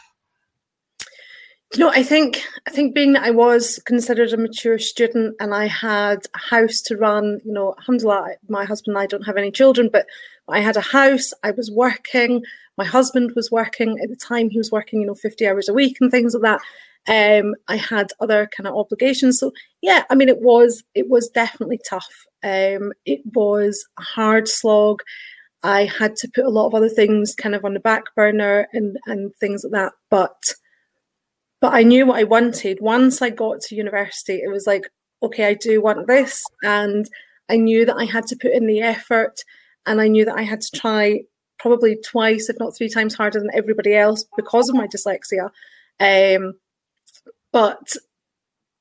[1.75, 5.55] You know, I think I think being that I was considered a mature student and
[5.55, 9.37] I had a house to run, you know, alhamdulillah, my husband and I don't have
[9.37, 10.07] any children, but
[10.49, 12.43] I had a house, I was working,
[12.79, 15.75] my husband was working at the time, he was working, you know, 50 hours a
[15.75, 16.61] week and things like that.
[17.09, 19.39] Um, I had other kind of obligations.
[19.39, 22.27] So yeah, I mean it was it was definitely tough.
[22.43, 25.03] Um, it was a hard slog.
[25.63, 28.67] I had to put a lot of other things kind of on the back burner
[28.73, 29.93] and and things like that.
[30.11, 30.55] But
[31.61, 32.79] but I knew what I wanted.
[32.81, 34.91] Once I got to university, it was like,
[35.23, 36.45] okay, I do want this.
[36.63, 37.09] And
[37.49, 39.43] I knew that I had to put in the effort
[39.87, 41.21] and I knew that I had to try
[41.59, 45.51] probably twice, if not three times harder than everybody else because of my dyslexia.
[46.01, 46.55] Um,
[47.53, 47.97] but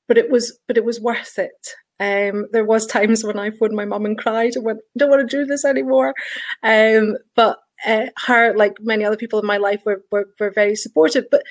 [0.07, 1.69] but it was but it was worth it.
[1.99, 5.09] Um, there was times when I phoned my mum and cried and went, I don't
[5.09, 6.13] want to do this anymore.
[6.61, 10.75] Um, but uh, her, like many other people in my life, were, were, were very
[10.75, 11.25] supportive.
[11.31, 11.43] But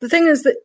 [0.00, 0.56] the thing is that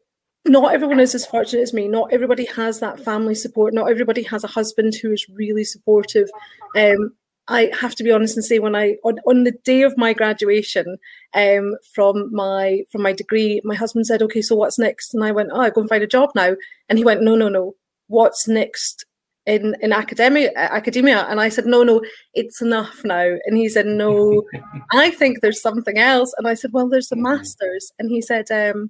[0.45, 1.87] not everyone is as fortunate as me.
[1.87, 3.73] Not everybody has that family support.
[3.73, 6.29] Not everybody has a husband who is really supportive.
[6.77, 7.13] Um,
[7.47, 10.13] I have to be honest and say, when I on, on the day of my
[10.13, 10.97] graduation
[11.33, 15.31] um, from my from my degree, my husband said, "Okay, so what's next?" And I
[15.31, 16.55] went, "Oh, I go and find a job now."
[16.89, 17.75] And he went, "No, no, no.
[18.07, 19.05] What's next
[19.45, 22.01] in in academia academia and i said no no
[22.33, 24.41] it's enough now and he said no
[24.93, 28.49] i think there's something else and i said well there's the masters and he said
[28.51, 28.89] um,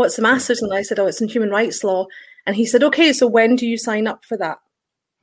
[0.00, 0.62] what's the master's?
[0.62, 2.06] And I said, oh, it's in human rights law.
[2.46, 4.56] And he said, okay, so when do you sign up for that?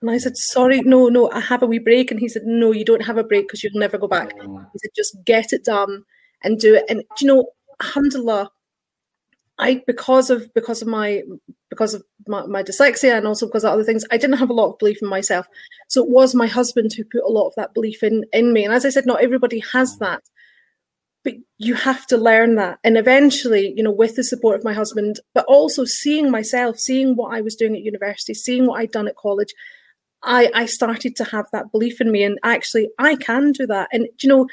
[0.02, 2.12] And I said, sorry, no, no, I have a wee break.
[2.12, 4.36] And he said, no, you don't have a break because you'll never go back.
[4.38, 4.68] Mm.
[4.74, 6.04] He said, just get it done
[6.44, 6.86] and do it.
[6.88, 7.50] And do you know,
[7.82, 8.52] alhamdulillah,
[9.60, 11.24] I because of because of my
[11.70, 14.54] because of my, my, dyslexia and also because of other things, I didn't have a
[14.54, 15.48] lot of belief in myself.
[15.88, 18.66] So it was my husband who put a lot of that belief in in me.
[18.66, 20.22] And as I said, not everybody has that
[21.28, 24.72] but you have to learn that and eventually you know with the support of my
[24.72, 28.92] husband but also seeing myself seeing what i was doing at university seeing what i'd
[28.92, 29.54] done at college
[30.24, 33.88] i i started to have that belief in me and actually i can do that
[33.92, 34.48] and you know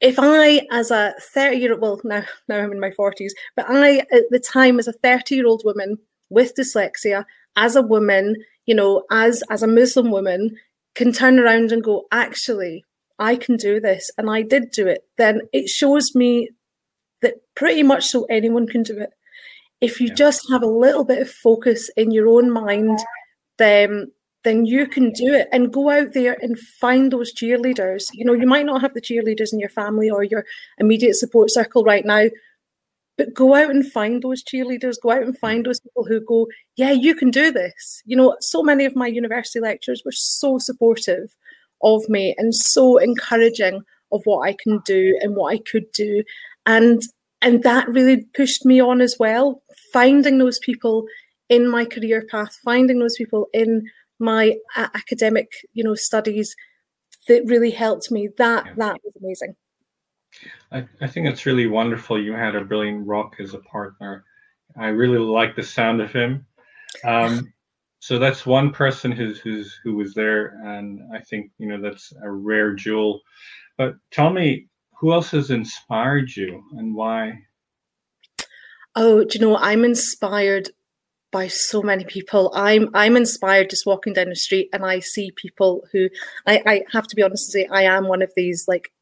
[0.00, 3.66] if i as a 30 year old well now now i'm in my 40s but
[3.68, 5.98] i at the time as a 30 year old woman
[6.30, 7.24] with dyslexia
[7.56, 10.50] as a woman you know as as a muslim woman
[10.94, 12.84] can turn around and go actually
[13.22, 16.50] I can do this and I did do it, then it shows me
[17.20, 19.10] that pretty much so anyone can do it.
[19.80, 20.14] If you yeah.
[20.14, 22.98] just have a little bit of focus in your own mind,
[23.58, 24.10] then
[24.44, 28.06] then you can do it and go out there and find those cheerleaders.
[28.12, 30.44] You know, you might not have the cheerleaders in your family or your
[30.78, 32.24] immediate support circle right now,
[33.16, 36.48] but go out and find those cheerleaders, go out and find those people who go,
[36.76, 38.02] Yeah, you can do this.
[38.04, 41.34] You know, so many of my university lecturers were so supportive
[41.82, 46.24] of me and so encouraging of what I can do and what I could do.
[46.66, 47.02] And
[47.42, 49.62] and that really pushed me on as well,
[49.92, 51.06] finding those people
[51.52, 53.82] in my career path, finding those people in
[54.18, 56.56] my academic, you know, studies
[57.28, 58.30] that really helped me.
[58.38, 58.72] That yeah.
[58.78, 59.54] that was amazing.
[60.72, 62.18] I, I think it's really wonderful.
[62.18, 64.24] You had a brilliant rock as a partner.
[64.78, 66.46] I really like the sound of him.
[67.04, 67.52] Um,
[67.98, 72.14] so that's one person who's who's who was there, and I think you know that's
[72.22, 73.20] a rare jewel.
[73.76, 77.34] But tell me, who else has inspired you, and why?
[78.96, 80.70] Oh, do you know I'm inspired
[81.32, 82.52] by so many people.
[82.54, 86.08] I'm I'm inspired just walking down the street and I see people who
[86.46, 88.92] I, I have to be honest and say I am one of these like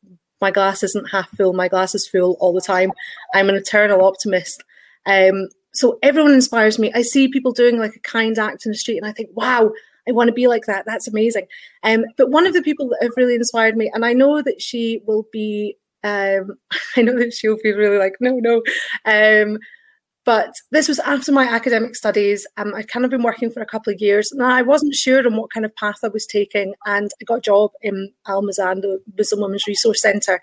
[0.40, 2.92] my glass isn't half full, my glass is full all the time.
[3.34, 4.64] I'm an eternal optimist.
[5.04, 6.90] Um, so everyone inspires me.
[6.94, 9.70] I see people doing like a kind act in the street, and I think, wow,
[10.08, 10.84] I want to be like that.
[10.86, 11.46] That's amazing.
[11.82, 14.60] Um, but one of the people that have really inspired me, and I know that
[14.60, 16.56] she will be, um,
[16.96, 18.62] I know that she'll be really like, no, no.
[20.24, 22.46] But this was after my academic studies.
[22.58, 25.26] Um, I'd kind of been working for a couple of years, and I wasn't sure
[25.26, 26.74] on what kind of path I was taking.
[26.84, 30.40] And I got a job in Al Mizan, the Muslim Women's Resource Centre.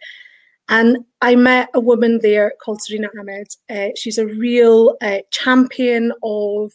[0.70, 3.48] And I met a woman there called Serena Ahmed.
[3.70, 6.74] Uh, she's a real uh, champion of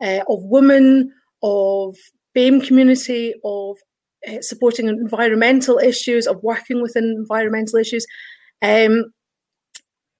[0.00, 1.96] uh, of women, of
[2.34, 3.76] BAME community, of
[4.28, 8.06] uh, supporting environmental issues, of working within environmental issues.
[8.62, 9.12] Um,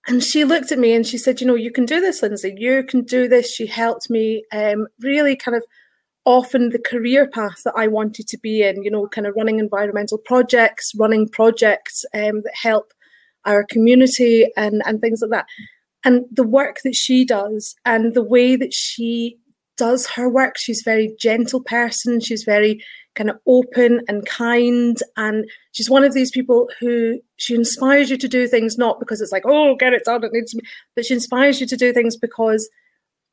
[0.08, 2.54] and she looked at me and she said, "You know, you can do this, Lindsay.
[2.56, 5.64] You can do this." She helped me um, really kind of
[6.24, 8.82] often the career path that I wanted to be in.
[8.82, 12.92] You know, kind of running environmental projects, running projects um, that help
[13.44, 15.46] our community and, and things like that.
[16.04, 19.38] And the work that she does and the way that she
[19.76, 20.58] does her work.
[20.58, 22.20] She's a very gentle person.
[22.20, 22.82] She's very
[23.16, 24.98] kind of open and kind.
[25.16, 29.20] And she's one of these people who she inspires you to do things not because
[29.20, 31.76] it's like, oh, get it done, it needs to be, but she inspires you to
[31.76, 32.68] do things because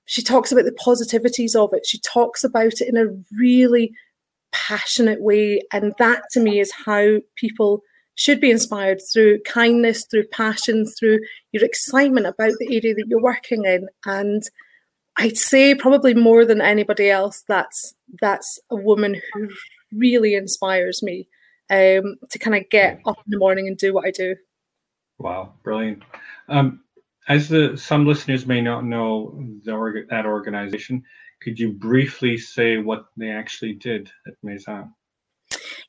[0.06, 1.86] she talks about the positivities of it.
[1.86, 3.94] She talks about it in a really
[4.52, 5.62] passionate way.
[5.72, 7.82] And that to me is how people
[8.16, 11.20] should be inspired through kindness, through passion, through
[11.52, 13.88] your excitement about the area that you're working in.
[14.06, 14.44] And
[15.18, 19.49] I'd say probably more than anybody else, that's that's a woman who
[19.95, 21.28] really inspires me
[21.70, 24.36] um, to kind of get up in the morning and do what I do.
[25.20, 26.03] Wow, brilliant!
[26.49, 26.82] Um,
[27.28, 31.03] as the some listeners may not know the org- that organization,
[31.41, 34.91] could you briefly say what they actually did at Mizan?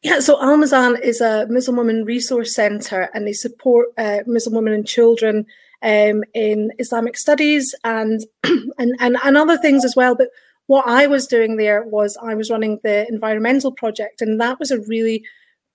[0.03, 4.55] Yeah, so Al Mizan is a Muslim Women Resource Centre and they support uh, Muslim
[4.55, 5.47] women and children
[5.85, 10.16] um, in Islamic studies and, and, and, and other things as well.
[10.16, 10.28] But
[10.66, 14.70] what I was doing there was I was running the environmental project, and that was
[14.70, 15.22] a really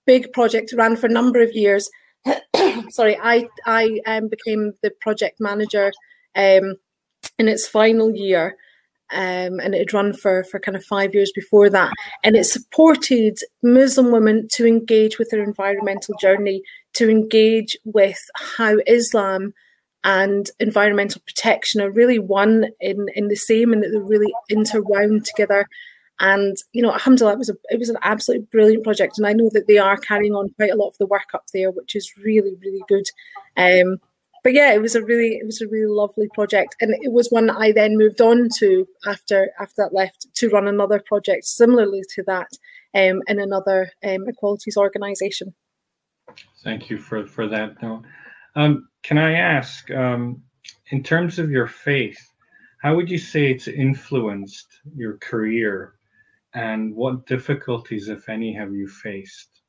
[0.06, 0.74] big project.
[0.76, 1.88] Ran for a number of years.
[2.90, 5.92] Sorry, I I um, became the project manager
[6.34, 6.74] um,
[7.38, 8.56] in its final year,
[9.12, 11.92] um, and it had run for for kind of five years before that.
[12.24, 16.62] And it supported Muslim women to engage with their environmental journey,
[16.94, 19.54] to engage with how Islam
[20.04, 25.24] and environmental protection are really one in, in the same and that they're really interwound
[25.24, 25.66] together.
[26.20, 29.32] And you know, alhamdulillah, it was a it was an absolutely brilliant project, and I
[29.32, 31.96] know that they are carrying on quite a lot of the work up there, which
[31.96, 33.06] is really really good.
[33.56, 34.00] Um,
[34.44, 37.30] but yeah, it was a really it was a really lovely project, and it was
[37.30, 42.02] one I then moved on to after after that left to run another project similarly
[42.14, 42.50] to that
[42.94, 45.54] um, in another um, equalities organisation.
[46.62, 47.76] Thank you for for that.
[48.54, 50.42] Um, can I ask, um,
[50.90, 52.20] in terms of your faith,
[52.82, 55.94] how would you say it's influenced your career,
[56.54, 59.60] and what difficulties, if any, have you faced?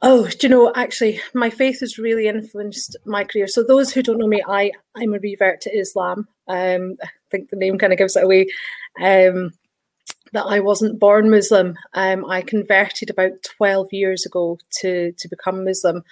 [0.00, 3.46] Oh, do you know, actually, my faith has really influenced my career.
[3.46, 6.26] So, those who don't know me, I, I'm a revert to Islam.
[6.48, 8.46] Um, I think the name kind of gives it away.
[9.00, 9.52] Um,
[10.32, 11.76] that I wasn't born Muslim.
[11.94, 16.02] Um, I converted about 12 years ago to, to become Muslim.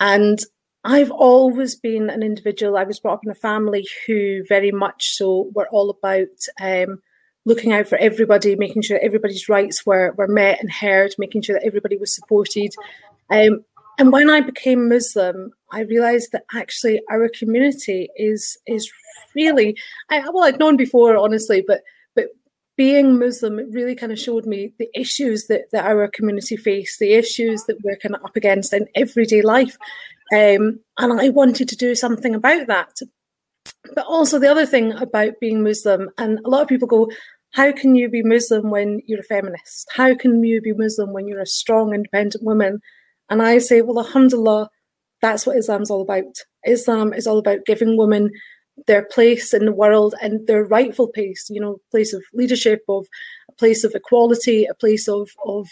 [0.00, 0.38] And
[0.84, 2.76] I've always been an individual.
[2.76, 6.28] I was brought up in a family who very much so were all about
[6.60, 7.00] um,
[7.44, 11.54] looking out for everybody, making sure everybody's rights were, were met and heard, making sure
[11.58, 12.72] that everybody was supported.
[13.30, 13.64] Um,
[13.98, 18.90] and when I became Muslim, I realised that actually our community is is
[19.34, 19.76] really
[20.08, 21.82] I, well I'd known before honestly, but
[22.14, 22.28] but
[22.76, 26.98] being Muslim it really kind of showed me the issues that, that our community face,
[26.98, 29.76] the issues that we're kind of up against in everyday life.
[30.32, 32.96] Um, and I wanted to do something about that.
[33.94, 37.10] But also, the other thing about being Muslim, and a lot of people go,
[37.52, 39.88] How can you be Muslim when you're a feminist?
[39.94, 42.80] How can you be Muslim when you're a strong, independent woman?
[43.30, 44.68] And I say, Well, alhamdulillah,
[45.22, 46.36] that's what Islam's all about.
[46.66, 48.30] Islam is all about giving women
[48.86, 53.06] their place in the world and their rightful place, you know, place of leadership, of
[53.48, 55.68] a place of equality, a place of of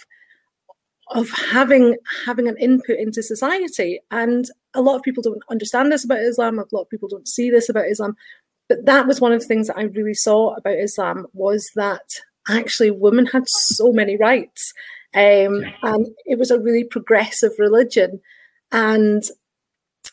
[1.09, 4.00] of having having an input into society.
[4.11, 6.59] And a lot of people don't understand this about Islam.
[6.59, 8.16] A lot of people don't see this about Islam.
[8.68, 12.20] But that was one of the things that I really saw about Islam was that
[12.48, 14.72] actually women had so many rights.
[15.14, 18.20] Um, and it was a really progressive religion.
[18.72, 19.22] And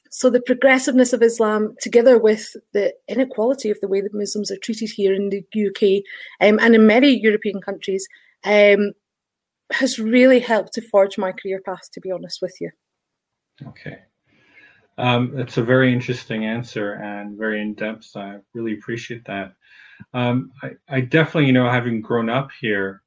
[0.10, 4.58] so the progressiveness of Islam, together with the inequality of the way that Muslims are
[4.58, 6.04] treated here in the UK
[6.48, 8.08] um, and in many European countries,
[8.46, 8.92] um,
[9.72, 12.70] has really helped to forge my career path, to be honest with you.
[13.68, 14.00] Okay.
[14.98, 18.16] Um, that's a very interesting answer and very in depth.
[18.16, 19.54] I really appreciate that.
[20.14, 23.02] Um, I, I, definitely, you know, having grown up here,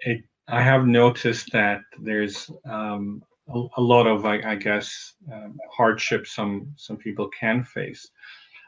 [0.00, 5.58] it, I have noticed that there's um, a, a, lot of, I, I guess, um,
[5.70, 8.08] hardships some some people can face.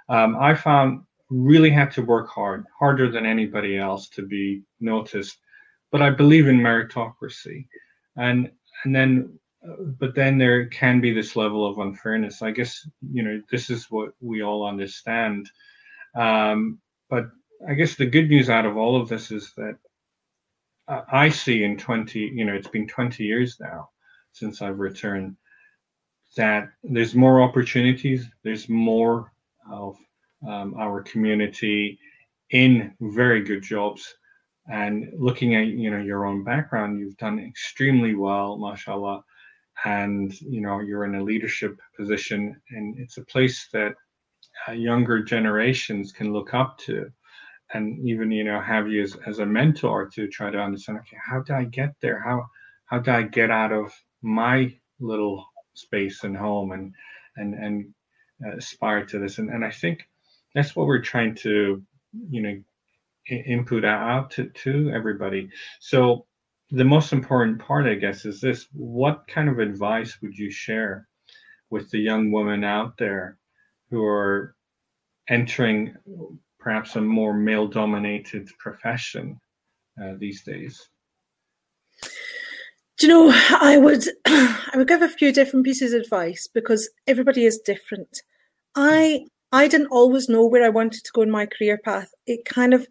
[0.09, 5.39] Um, I found really had to work hard, harder than anybody else, to be noticed
[5.95, 7.69] but I believe in meritocracy,
[8.17, 8.51] and
[8.83, 9.39] and then,
[10.01, 12.43] but then there can be this level of unfairness.
[12.43, 15.49] I guess you know this is what we all understand,
[16.17, 17.27] um, but
[17.69, 19.79] I guess the good news out of all of this is that
[21.13, 23.91] I see in 20, you know, it's been 20 years now
[24.33, 25.37] since I've returned,
[26.37, 29.33] that there's more opportunities, there's more
[29.71, 29.97] of
[30.45, 32.01] um, our community
[32.51, 34.13] in very good jobs
[34.69, 39.23] and looking at you know your own background you've done extremely well mashallah.
[39.85, 43.95] And you know you're in a leadership position and it's a place that
[44.69, 47.11] uh, younger generations can look up to.
[47.75, 51.19] And even you know have you as, as a mentor to try to understand okay
[51.25, 52.21] how did i get there?
[52.21, 52.47] How
[52.87, 53.93] how did i get out of
[54.23, 55.45] my little
[55.75, 56.95] space and home and
[57.37, 57.95] and and
[58.47, 59.39] uh, aspire to this?
[59.39, 60.09] And, and i think
[60.55, 61.83] that's what we're trying to
[62.31, 62.63] you know
[63.31, 65.49] input out to, to everybody
[65.81, 66.27] so
[66.71, 71.09] the most important part i guess is this what kind of advice would you share
[71.71, 73.39] with the young women out there
[73.91, 74.55] who are
[75.29, 75.95] entering
[76.59, 79.39] perhaps a more male dominated profession
[80.03, 80.89] uh, these days?
[82.99, 86.89] Do you know, I would I would give a few different pieces of advice because
[87.07, 88.23] everybody is different.
[88.75, 92.11] I I didn't always know where I wanted to go in my career path.
[92.27, 92.87] It kind of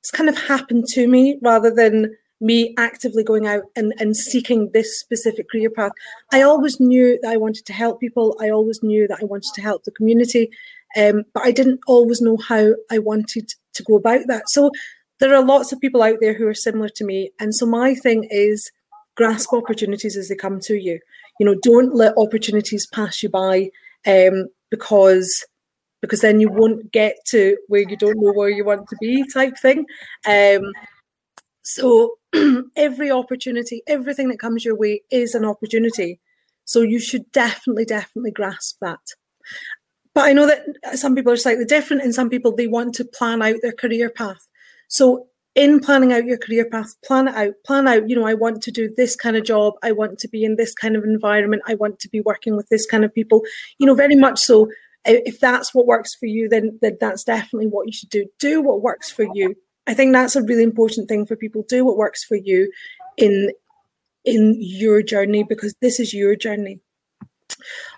[0.00, 4.70] it's kind of happened to me rather than me actively going out and, and seeking
[4.72, 5.92] this specific career path.
[6.32, 8.36] I always knew that I wanted to help people.
[8.40, 10.50] I always knew that I wanted to help the community.
[10.96, 14.48] Um, but I didn't always know how I wanted to go about that.
[14.48, 14.70] So
[15.18, 17.30] there are lots of people out there who are similar to me.
[17.38, 18.72] And so my thing is
[19.16, 20.98] grasp opportunities as they come to you.
[21.38, 23.70] You know, don't let opportunities pass you by
[24.06, 25.44] um, because
[26.00, 29.24] because then you won't get to where you don't know where you want to be
[29.32, 29.84] type thing.
[30.26, 30.62] Um,
[31.62, 32.16] so
[32.76, 36.20] every opportunity, everything that comes your way is an opportunity.
[36.64, 39.00] So you should definitely, definitely grasp that
[40.14, 43.04] but I know that some people are slightly different, and some people they want to
[43.04, 44.48] plan out their career path.
[44.88, 47.54] So in planning out your career path, plan it out.
[47.64, 49.74] Plan out, you know, I want to do this kind of job.
[49.82, 51.62] I want to be in this kind of environment.
[51.66, 53.42] I want to be working with this kind of people.
[53.78, 54.68] You know, very much so.
[55.04, 58.26] If that's what works for you, then, then that's definitely what you should do.
[58.38, 59.54] Do what works for you.
[59.86, 61.64] I think that's a really important thing for people.
[61.68, 62.70] Do what works for you
[63.16, 63.50] in
[64.24, 66.80] in your journey because this is your journey.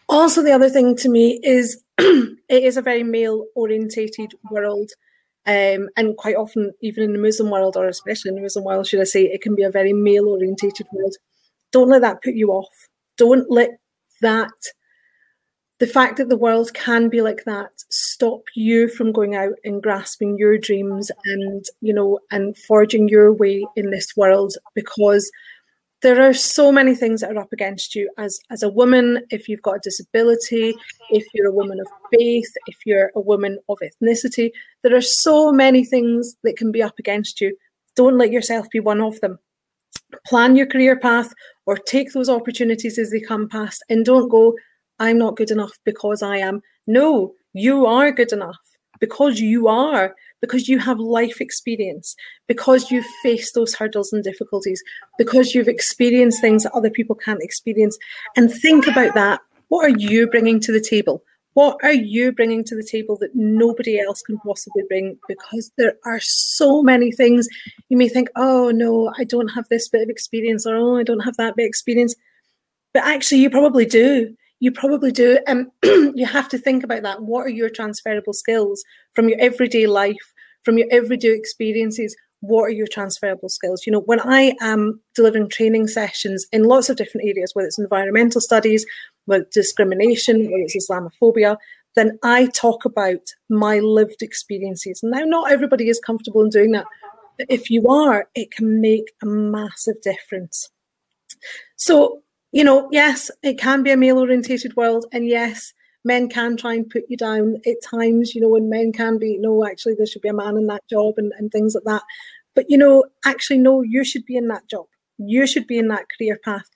[0.09, 4.91] Also, the other thing to me is it is a very male orientated world.
[5.45, 8.87] Um, and quite often, even in the Muslim world, or especially in the Muslim world,
[8.87, 11.17] should I say, it can be a very male orientated world.
[11.73, 12.89] Don't let that put you off.
[13.17, 13.71] Don't let
[14.21, 14.53] that,
[15.83, 19.83] the fact that the world can be like that, stop you from going out and
[19.83, 25.29] grasping your dreams and, you know, and forging your way in this world because
[26.01, 28.09] there are so many things that are up against you.
[28.17, 30.73] As as a woman if you've got a disability
[31.11, 34.53] if you're a woman of faith if you're a woman of ethnicity
[34.83, 37.57] there are so many things that can be up against you.
[37.97, 39.37] Don't let yourself be one of them.
[40.29, 41.35] Plan your career path
[41.67, 44.55] or take those opportunities as they come past and don't go
[45.03, 48.59] i'm not good enough because i am no you are good enough
[48.99, 52.15] because you are because you have life experience,
[52.49, 54.83] because you've faced those hurdles and difficulties,
[55.17, 57.97] because you've experienced things that other people can't experience.
[58.37, 59.41] And think about that.
[59.69, 61.23] What are you bringing to the table?
[61.55, 65.19] What are you bringing to the table that nobody else can possibly bring?
[65.29, 67.47] Because there are so many things.
[67.89, 71.05] You may think, oh, no, I don't have this bit of experience, or oh, I
[71.05, 72.15] don't have that bit of experience.
[72.93, 75.41] But actually, you probably do you probably do.
[75.49, 77.21] Um, and you have to think about that.
[77.21, 80.33] What are your transferable skills from your everyday life,
[80.63, 82.15] from your everyday experiences?
[82.43, 83.85] What are your transferable skills?
[83.85, 87.79] You know, when I am delivering training sessions in lots of different areas, whether it's
[87.79, 88.87] environmental studies,
[89.25, 91.57] whether it's discrimination, whether it's Islamophobia,
[91.97, 95.01] then I talk about my lived experiences.
[95.03, 96.87] Now, not everybody is comfortable in doing that.
[97.37, 100.71] But if you are, it can make a massive difference.
[101.75, 102.23] So
[102.53, 105.73] you know, yes, it can be a male orientated world, and yes,
[106.05, 109.39] men can try and put you down at times, you know, and men can be,
[109.39, 112.03] no, actually, there should be a man in that job and, and things like that.
[112.55, 114.87] But, you know, actually, no, you should be in that job.
[115.19, 116.69] You should be in that career path.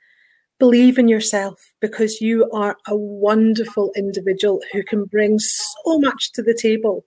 [0.59, 6.43] Believe in yourself because you are a wonderful individual who can bring so much to
[6.43, 7.05] the table.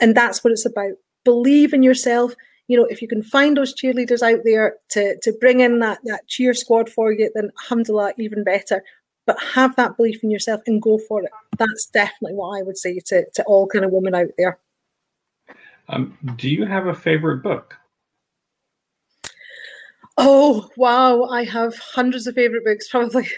[0.00, 0.94] And that's what it's about.
[1.24, 2.34] Believe in yourself
[2.68, 5.98] you know, if you can find those cheerleaders out there to to bring in that
[6.04, 8.84] that cheer squad for you, then alhamdulillah, even better.
[9.26, 11.30] But have that belief in yourself and go for it.
[11.58, 14.58] That's definitely what I would say to, to all kind of women out there.
[15.90, 17.74] Um, do you have a favorite book?
[20.16, 22.88] Oh wow, I have hundreds of favorite books.
[22.90, 23.28] Probably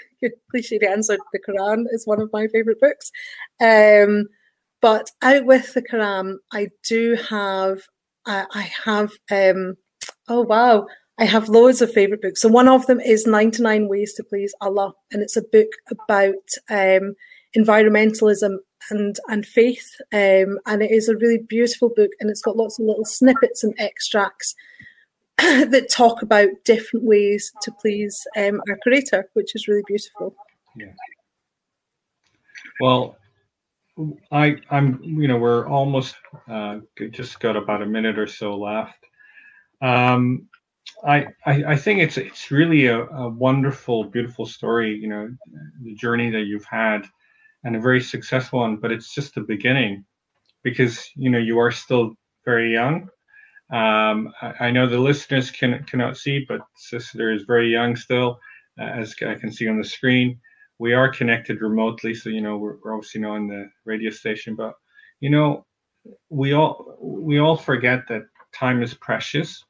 [0.51, 1.18] cliche to answer.
[1.33, 3.12] The Quran is one of my favorite books.
[3.61, 4.26] Um,
[4.81, 7.81] but out with the Quran, I do have
[8.27, 9.77] I, I have, um,
[10.29, 10.87] oh wow,
[11.18, 12.41] I have loads of favorite books.
[12.41, 16.35] So one of them is 99 Ways to Please Allah, and it's a book about
[16.71, 17.14] um,
[17.57, 18.57] environmentalism
[18.91, 22.79] and and faith, um, and it is a really beautiful book, and it's got lots
[22.79, 24.55] of little snippets and extracts
[25.39, 30.35] that talk about different ways to please um, our Creator, which is really beautiful.
[30.75, 30.93] Yeah.
[32.81, 33.16] Well,
[34.30, 36.16] I, I'm, you know, we're almost
[36.48, 36.78] uh,
[37.11, 38.98] just got about a minute or so left.
[39.82, 40.48] Um,
[41.05, 44.96] I, I, I think it's it's really a, a wonderful, beautiful story.
[44.96, 45.34] You know,
[45.82, 47.07] the journey that you've had,
[47.64, 48.76] and a very successful one.
[48.76, 50.05] But it's just the beginning,
[50.62, 53.09] because you know you are still very young.
[53.72, 58.38] Um, I, I, know the listeners can cannot see, but sister is very young still,
[58.80, 60.40] uh, as I can see on the screen.
[60.81, 64.57] We are connected remotely, so you know we're, we're obviously not on the radio station,
[64.57, 64.74] but
[65.20, 65.66] you know
[66.28, 68.22] we all we all forget that
[68.53, 69.64] time is precious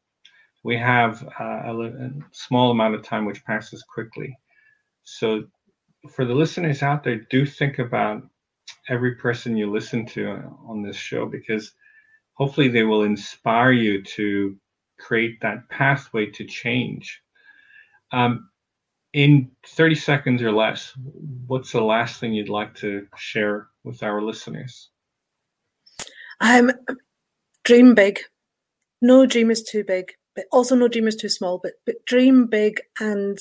[0.63, 4.37] we have uh, a, a, small amount of time which passes quickly.
[5.05, 5.45] So,
[6.11, 8.23] for the listeners out there, do think about
[8.89, 10.29] every person you listen to
[10.67, 11.73] on this show because
[12.35, 14.57] hopefully they will inspire you to
[14.99, 17.21] create that pathway to change.
[18.13, 18.50] Um,
[19.13, 20.93] in 30 seconds or less,
[21.47, 24.91] what's the last thing you'd like to share with our listeners?
[26.41, 26.73] Um,
[27.65, 28.21] dream big.
[29.03, 31.61] No dream is too big but also no dream is too small.
[31.63, 33.39] But but dream big and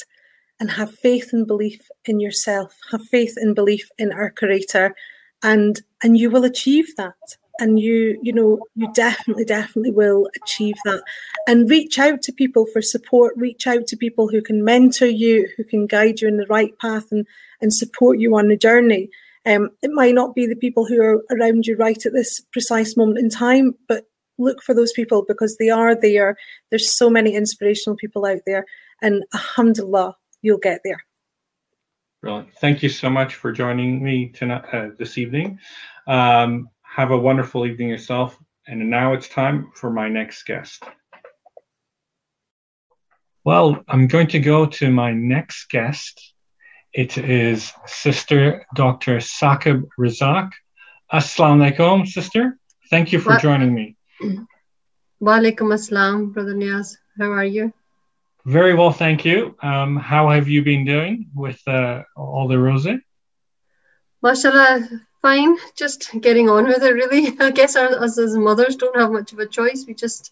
[0.59, 2.75] and have faith and belief in yourself.
[2.91, 4.95] Have faith and belief in our creator,
[5.43, 7.37] and and you will achieve that.
[7.59, 11.03] And you you know you definitely definitely will achieve that.
[11.47, 13.33] And reach out to people for support.
[13.35, 16.77] Reach out to people who can mentor you, who can guide you in the right
[16.79, 17.25] path, and
[17.61, 19.09] and support you on the journey.
[19.45, 22.97] Um, it might not be the people who are around you right at this precise
[22.97, 24.05] moment in time, but
[24.37, 26.37] look for those people because they are there.
[26.69, 28.65] There's so many inspirational people out there,
[29.01, 31.03] and alhamdulillah, you'll get there.
[32.21, 32.53] Brilliant.
[32.55, 35.57] Thank you so much for joining me tonight, uh, this evening.
[36.05, 38.37] Um, have a wonderful evening yourself.
[38.67, 40.83] And now it's time for my next guest.
[43.43, 46.33] Well, I'm going to go to my next guest.
[46.93, 49.17] It is Sister Dr.
[49.17, 50.51] Saqib Razak.
[51.11, 52.59] Assalamu alaikum, sister.
[52.89, 53.95] Thank you for joining me.
[55.21, 56.97] Walaikum assalam, Brother Niaz.
[57.17, 57.73] How are you?
[58.45, 59.55] Very well, thank you.
[59.61, 62.99] Um, how have you been doing with uh, all the rosé?
[64.21, 64.87] Mashallah,
[65.21, 65.57] fine.
[65.75, 67.35] Just getting on with it, really.
[67.39, 69.85] I guess our, us as mothers don't have much of a choice.
[69.87, 70.31] We just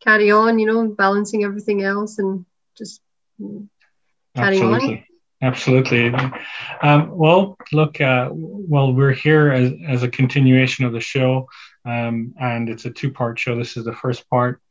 [0.00, 2.44] carry on, you know, balancing everything else and
[2.76, 3.00] just
[3.38, 4.88] carrying Absolutely.
[4.88, 5.04] on.
[5.42, 6.14] Absolutely.
[6.82, 11.48] Um, well, look, uh, well, we're here as, as a continuation of the show,
[11.84, 13.54] um, and it's a two part show.
[13.54, 14.62] This is the first part.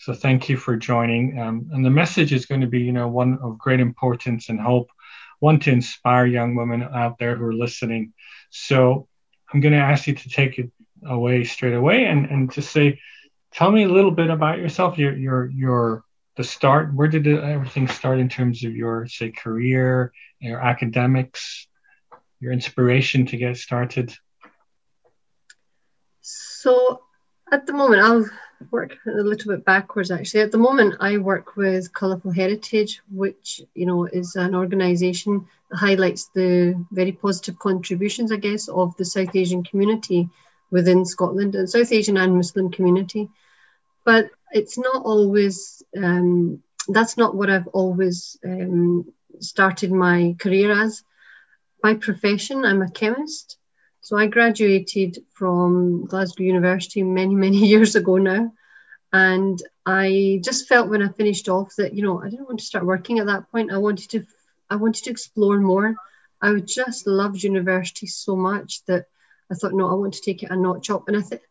[0.00, 1.38] So thank you for joining.
[1.38, 4.60] Um, and the message is going to be, you know, one of great importance and
[4.60, 4.90] hope,
[5.40, 8.12] one to inspire young women out there who are listening.
[8.50, 9.07] So
[9.52, 10.70] I'm going to ask you to take it
[11.04, 13.00] away straight away and, and to say,
[13.52, 16.04] tell me a little bit about yourself, your, your, your,
[16.38, 21.66] the start where did everything start in terms of your say career your academics
[22.38, 24.14] your inspiration to get started?
[26.20, 27.02] So
[27.50, 28.30] at the moment i'll
[28.70, 33.62] work a little bit backwards actually at the moment i work with colorful heritage which
[33.74, 39.04] you know is an organization that highlights the very positive contributions i guess of the
[39.04, 40.28] south asian community
[40.70, 43.28] within scotland and south asian and muslim community
[44.04, 51.04] but it's not always um, that's not what I've always um, started my career as.
[51.82, 53.56] By profession, I'm a chemist.
[54.08, 58.54] So I graduated from Glasgow University many, many years ago now.
[59.12, 62.64] And I just felt when I finished off that, you know, I didn't want to
[62.64, 63.70] start working at that point.
[63.70, 64.24] I wanted to
[64.70, 65.94] I wanted to explore more.
[66.40, 69.04] I just loved university so much that
[69.52, 71.08] I thought, no, I want to take it a notch up.
[71.08, 71.42] And I think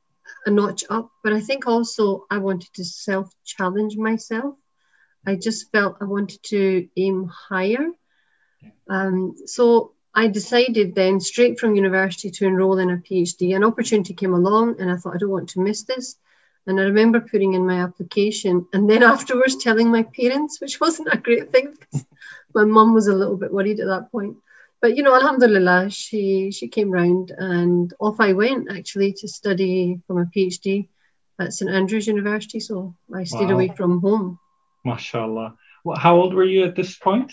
[0.48, 1.12] a notch up.
[1.24, 4.56] But I think also I wanted to self challenge myself.
[5.28, 7.92] I just felt I wanted to aim higher.
[8.90, 13.56] Um, so I decided then, straight from university, to enroll in a PhD.
[13.56, 16.18] An opportunity came along, and I thought, I don't want to miss this.
[16.66, 21.14] And I remember putting in my application and then afterwards telling my parents, which wasn't
[21.14, 22.06] a great thing because
[22.54, 24.36] my mum was a little bit worried at that point
[24.82, 30.00] but you know, alhamdulillah, she she came round and off I went actually to study
[30.06, 30.88] for my PhD
[31.40, 32.60] at St Andrews University.
[32.60, 33.56] So I stayed wow.
[33.56, 34.40] away from home.
[34.86, 35.56] MashaAllah.
[35.98, 37.32] How old were you at this point?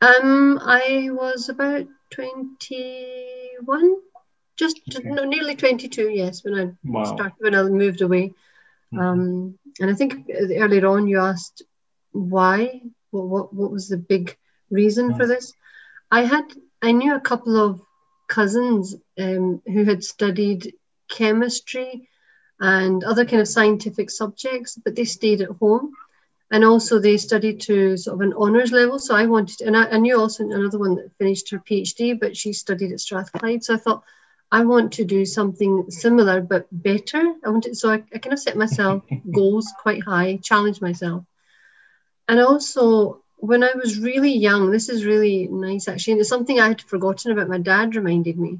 [0.00, 3.96] Um, I was about twenty-one,
[4.56, 5.08] just okay.
[5.08, 6.08] no, nearly twenty-two.
[6.10, 7.04] Yes, when I wow.
[7.04, 8.34] started when I moved away.
[8.92, 8.98] Mm-hmm.
[8.98, 11.62] Um, and I think earlier on you asked
[12.12, 12.82] why.
[13.10, 14.36] Well, what what was the big
[14.70, 15.52] reason for this?
[16.10, 16.44] I had
[16.80, 17.80] I knew a couple of
[18.28, 20.74] cousins um, who had studied
[21.10, 22.08] chemistry
[22.58, 25.92] and other kind of scientific subjects, but they stayed at home.
[26.52, 28.98] And also they studied to sort of an honours level.
[28.98, 32.36] So I wanted, and I, I knew also another one that finished her PhD, but
[32.36, 33.64] she studied at Strathclyde.
[33.64, 34.04] So I thought
[34.52, 37.22] I want to do something similar but better.
[37.42, 41.24] I want to, so I, I kind of set myself goals quite high, challenge myself.
[42.28, 46.60] And also, when I was really young, this is really nice actually, and it's something
[46.60, 47.48] I had forgotten about.
[47.48, 48.58] My dad reminded me.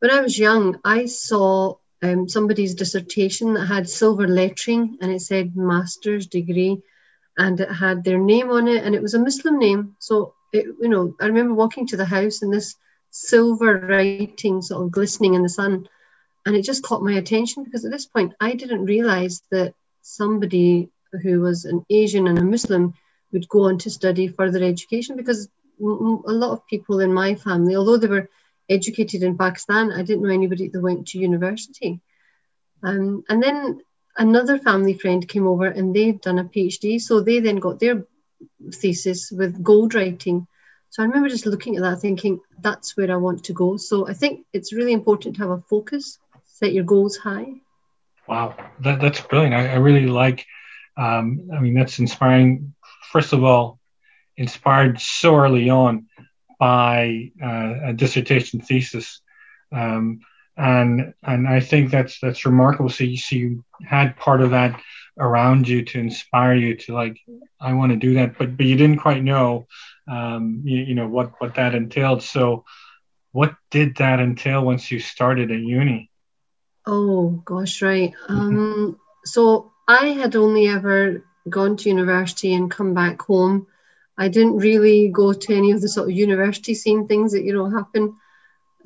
[0.00, 5.20] When I was young, I saw um, somebody's dissertation that had silver lettering and it
[5.20, 6.82] said master's degree
[7.38, 9.96] and it had their name on it and it was a Muslim name.
[9.98, 12.76] So, it, you know, I remember walking to the house and this
[13.10, 15.88] silver writing sort of glistening in the sun.
[16.44, 20.90] And it just caught my attention because at this point I didn't realize that somebody
[21.22, 22.94] who was an Asian and a Muslim
[23.32, 25.48] would go on to study further education because
[25.80, 28.30] a lot of people in my family, although they were
[28.68, 32.00] educated in Pakistan, I didn't know anybody that went to university.
[32.82, 33.80] Um, and then
[34.16, 37.00] another family friend came over and they'd done a PhD.
[37.00, 38.04] So they then got their
[38.72, 40.46] thesis with gold writing.
[40.90, 43.76] So I remember just looking at that thinking, that's where I want to go.
[43.76, 47.46] So I think it's really important to have a focus, set your goals high.
[48.28, 49.54] Wow, that, that's brilliant.
[49.54, 50.46] I, I really like,
[50.96, 52.74] um, I mean, that's inspiring.
[53.12, 53.78] First of all,
[54.36, 56.06] inspired so early on
[56.58, 59.20] by uh, a dissertation thesis.
[59.72, 60.20] Um,
[60.56, 62.88] and and I think that's that's remarkable.
[62.88, 64.80] So you, so you had part of that
[65.18, 67.18] around you to inspire you to like
[67.60, 69.66] I want to do that, but but you didn't quite know,
[70.08, 72.22] um, you, you know what what that entailed.
[72.22, 72.64] So
[73.32, 76.10] what did that entail once you started at uni?
[76.86, 78.14] Oh gosh, right.
[78.28, 83.66] Um, so I had only ever gone to university and come back home.
[84.18, 87.52] I didn't really go to any of the sort of university scene things that you
[87.52, 88.16] know happen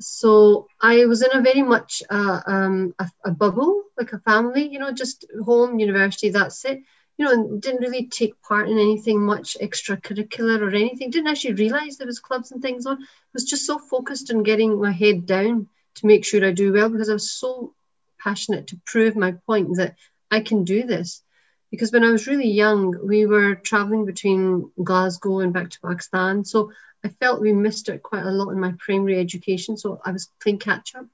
[0.01, 4.67] so I was in a very much uh, um, a, a, bubble, like a family,
[4.67, 6.81] you know, just home, university, that's it.
[7.17, 11.11] You know, didn't really take part in anything much extracurricular or anything.
[11.11, 13.01] Didn't actually realize there was clubs and things on.
[13.01, 16.73] I was just so focused on getting my head down to make sure I do
[16.73, 17.73] well because I was so
[18.19, 19.95] passionate to prove my point that
[20.31, 21.21] I can do this.
[21.69, 26.43] Because when I was really young, we were traveling between Glasgow and back to Pakistan.
[26.43, 26.71] So
[27.03, 30.29] I felt we missed it quite a lot in my primary education, so I was
[30.41, 31.05] playing catch up.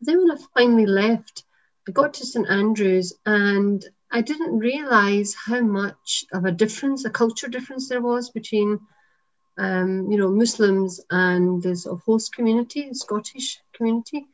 [0.00, 1.44] Then when I finally left,
[1.88, 7.10] I got to St Andrews and I didn't realise how much of a difference, a
[7.10, 8.80] culture difference there was between,
[9.56, 14.26] um, you know, Muslims and the sort of host community, the Scottish community.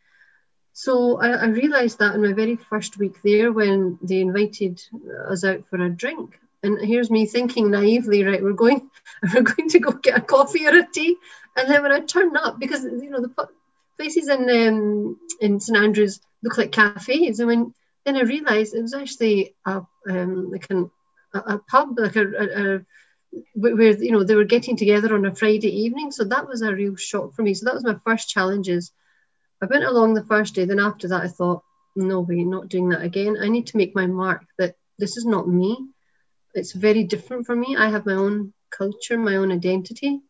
[0.72, 4.82] So I, I realised that in my very first week there when they invited
[5.28, 8.90] us out for a drink and here's me thinking naively, right, we're going,
[9.34, 11.16] we're going to go get a coffee or a tea.
[11.56, 13.48] And then when I turn up, because you know the
[13.96, 18.82] places in um, in St Andrews look like cafes, and when then I realised it
[18.82, 20.90] was actually a um, like an,
[21.34, 22.80] a, a pub, like a, a, a
[23.54, 26.12] where you know they were getting together on a Friday evening.
[26.12, 27.54] So that was a real shock for me.
[27.54, 28.92] So that was my first challenges.
[29.60, 30.64] I went along the first day.
[30.64, 31.64] Then after that, I thought,
[31.96, 33.36] no way, not doing that again.
[33.40, 35.88] I need to make my mark that this is not me
[36.58, 37.76] it's very different for me.
[37.76, 40.20] I have my own culture, my own identity.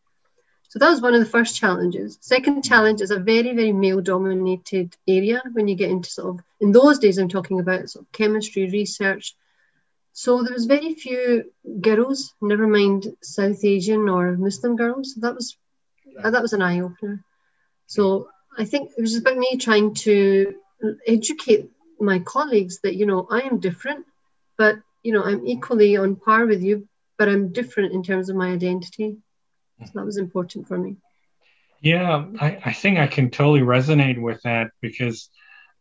[0.69, 2.19] So that was one of the first challenges.
[2.21, 6.45] Second challenge is a very, very male dominated area when you get into sort of,
[6.59, 9.35] in those days, I'm talking about sort of chemistry research.
[10.13, 11.51] So there was very few
[11.81, 15.15] girls, never mind South Asian or Muslim girls.
[15.15, 15.57] So that was
[16.23, 17.23] that was an eye opener.
[17.87, 20.55] So I think it was about me trying to
[21.07, 21.69] educate
[21.99, 24.05] my colleagues that you know I am different,
[24.57, 26.87] but you know, I'm equally on par with you,
[27.17, 29.17] but I'm different in terms of my identity.
[29.85, 30.97] So that was important for me.
[31.81, 35.29] Yeah, I, I think I can totally resonate with that because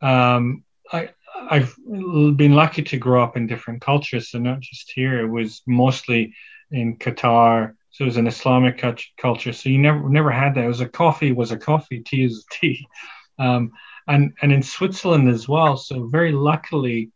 [0.01, 4.31] um, I, I've been lucky to grow up in different cultures.
[4.31, 6.35] So not just here, it was mostly
[6.71, 7.75] in Qatar.
[7.91, 8.83] So it was an Islamic
[9.21, 9.53] culture.
[9.53, 10.64] So you never never had that.
[10.64, 12.87] It was a coffee was a coffee, tea is tea,
[13.39, 13.73] um,
[14.07, 15.77] and and in Switzerland as well.
[15.77, 17.11] So very luckily,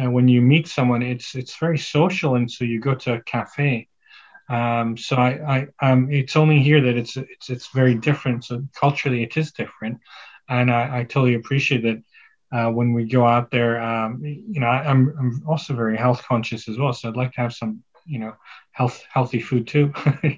[0.00, 3.22] uh, when you meet someone, it's it's very social, and so you go to a
[3.22, 3.88] cafe.
[4.48, 8.44] Um, so I, I um, it's only here that it's it's it's very different.
[8.44, 10.00] So culturally, it is different,
[10.48, 12.02] and I, I totally appreciate that.
[12.52, 15.96] Uh, when we go out there, um, you know, I, am I'm, I'm also very
[15.96, 16.92] health conscious as well.
[16.92, 18.34] So I'd like to have some, you know,
[18.70, 19.92] health healthy food too,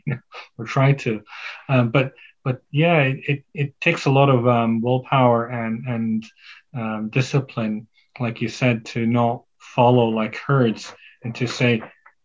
[0.58, 1.20] or try to.
[1.68, 6.26] Um, but but yeah, it, it, it takes a lot of um, willpower and and
[6.74, 7.88] um, discipline,
[8.18, 9.44] like you said, to not
[9.78, 11.80] follow like herds and to say,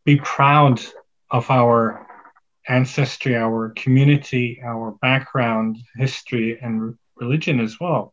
[0.05, 0.81] be proud
[1.29, 2.07] of our
[2.67, 8.11] ancestry, our community, our background, history, and religion as well.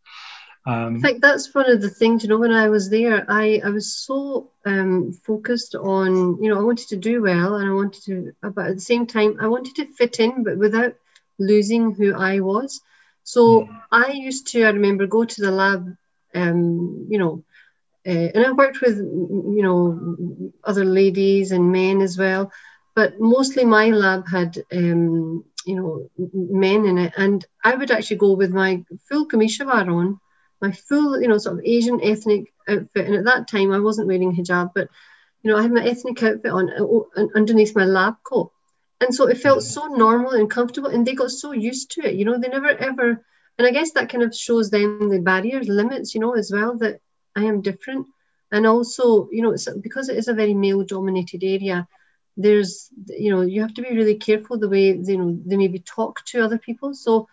[0.66, 3.62] Um, I think that's one of the things, you know, when I was there, I,
[3.64, 7.72] I was so um, focused on, you know, I wanted to do well and I
[7.72, 10.96] wanted to, but at the same time, I wanted to fit in, but without
[11.38, 12.82] losing who I was.
[13.24, 13.82] So mm.
[13.90, 15.96] I used to, I remember, go to the lab,
[16.34, 17.42] um, you know,
[18.06, 22.50] uh, and I worked with, you know, other ladies and men as well,
[22.94, 27.12] but mostly my lab had, um, you know, men in it.
[27.16, 30.18] And I would actually go with my full kameez on,
[30.62, 33.06] my full, you know, sort of Asian ethnic outfit.
[33.06, 34.88] And at that time, I wasn't wearing hijab, but,
[35.42, 38.50] you know, I had my ethnic outfit on uh, underneath my lab coat.
[39.02, 42.16] And so it felt so normal and comfortable, and they got so used to it.
[42.16, 43.24] You know, they never ever,
[43.58, 46.76] and I guess that kind of shows them the barriers, limits, you know, as well
[46.78, 47.00] that
[47.36, 48.06] I am different.
[48.52, 51.86] And also, you know, because it is a very male dominated area,
[52.36, 55.78] there's, you know, you have to be really careful the way, you know, they maybe
[55.80, 56.94] talk to other people.
[56.94, 57.28] So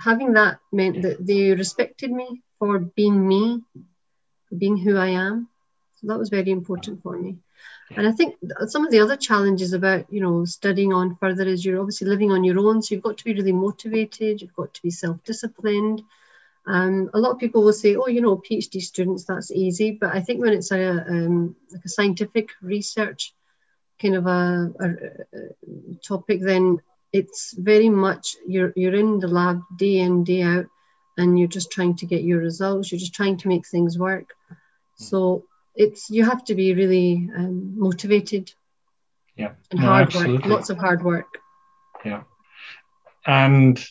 [0.00, 3.62] having that meant that they respected me for being me,
[4.48, 5.48] for being who I am.
[6.00, 7.36] So that was very important for me.
[7.96, 8.34] And I think
[8.66, 12.32] some of the other challenges about, you know, studying on further is you're obviously living
[12.32, 12.82] on your own.
[12.82, 14.42] So you've got to be really motivated.
[14.42, 16.02] You've got to be self-disciplined.
[16.66, 19.92] Um, a lot of people will say, oh, you know, PhD students, that's easy.
[19.92, 23.32] But I think when it's a, um, like a scientific research
[24.02, 24.86] kind of a, a,
[25.38, 26.78] a, topic, then
[27.12, 30.66] it's very much you're, you're in the lab day in, day out,
[31.16, 32.90] and you're just trying to get your results.
[32.90, 34.34] You're just trying to make things work.
[34.96, 35.44] So
[35.76, 38.52] it's you have to be really um, motivated.
[39.36, 39.52] Yeah.
[39.70, 40.38] And no, hard absolutely.
[40.38, 41.38] work, lots of hard work.
[42.04, 42.22] Yeah.
[43.24, 43.84] And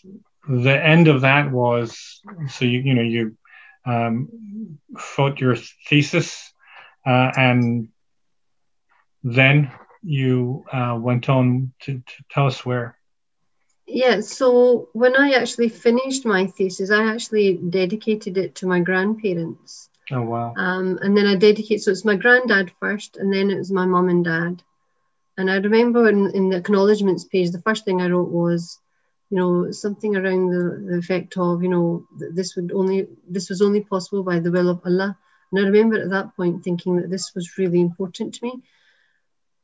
[0.48, 3.38] the end of that was so you you know you
[3.86, 5.56] um, fought your
[5.88, 6.54] thesis
[7.06, 7.90] uh, and
[9.24, 9.72] then
[10.04, 12.98] you uh, went on to, to tell us where.
[13.88, 19.90] Yeah so when i actually finished my thesis i actually dedicated it to my grandparents.
[20.12, 20.54] Oh wow.
[20.58, 23.86] Um, and then i dedicated so it's my granddad first and then it was my
[23.86, 24.64] mom and dad.
[25.38, 28.80] And i remember in, in the acknowledgements page the first thing i wrote was
[29.36, 33.62] you know, something around the, the effect of, you know, this would only this was
[33.62, 35.18] only possible by the will of Allah.
[35.52, 38.64] And I remember at that point thinking that this was really important to me.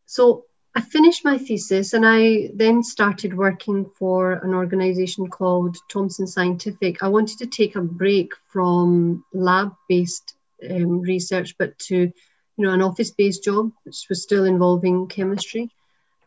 [0.07, 0.43] So
[0.75, 7.01] I finished my thesis and I then started working for an organization called Thomson Scientific.
[7.01, 10.33] I wanted to take a break from lab-based
[10.69, 12.11] um, research, but to, you
[12.57, 15.69] know, an office-based job, which was still involving chemistry.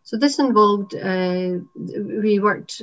[0.02, 2.80] So this involved, uh, we worked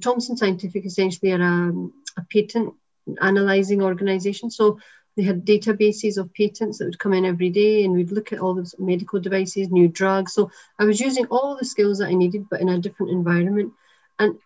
[0.00, 1.72] Thomson Scientific essentially are a,
[2.18, 2.74] a patent
[3.20, 4.50] analyzing organization.
[4.50, 4.78] So
[5.16, 8.38] they had databases of patents that would come in every day and we'd look at
[8.38, 10.32] all the medical devices, new drugs.
[10.32, 13.72] So I was using all the skills that I needed, but in a different environment.
[14.18, 14.38] And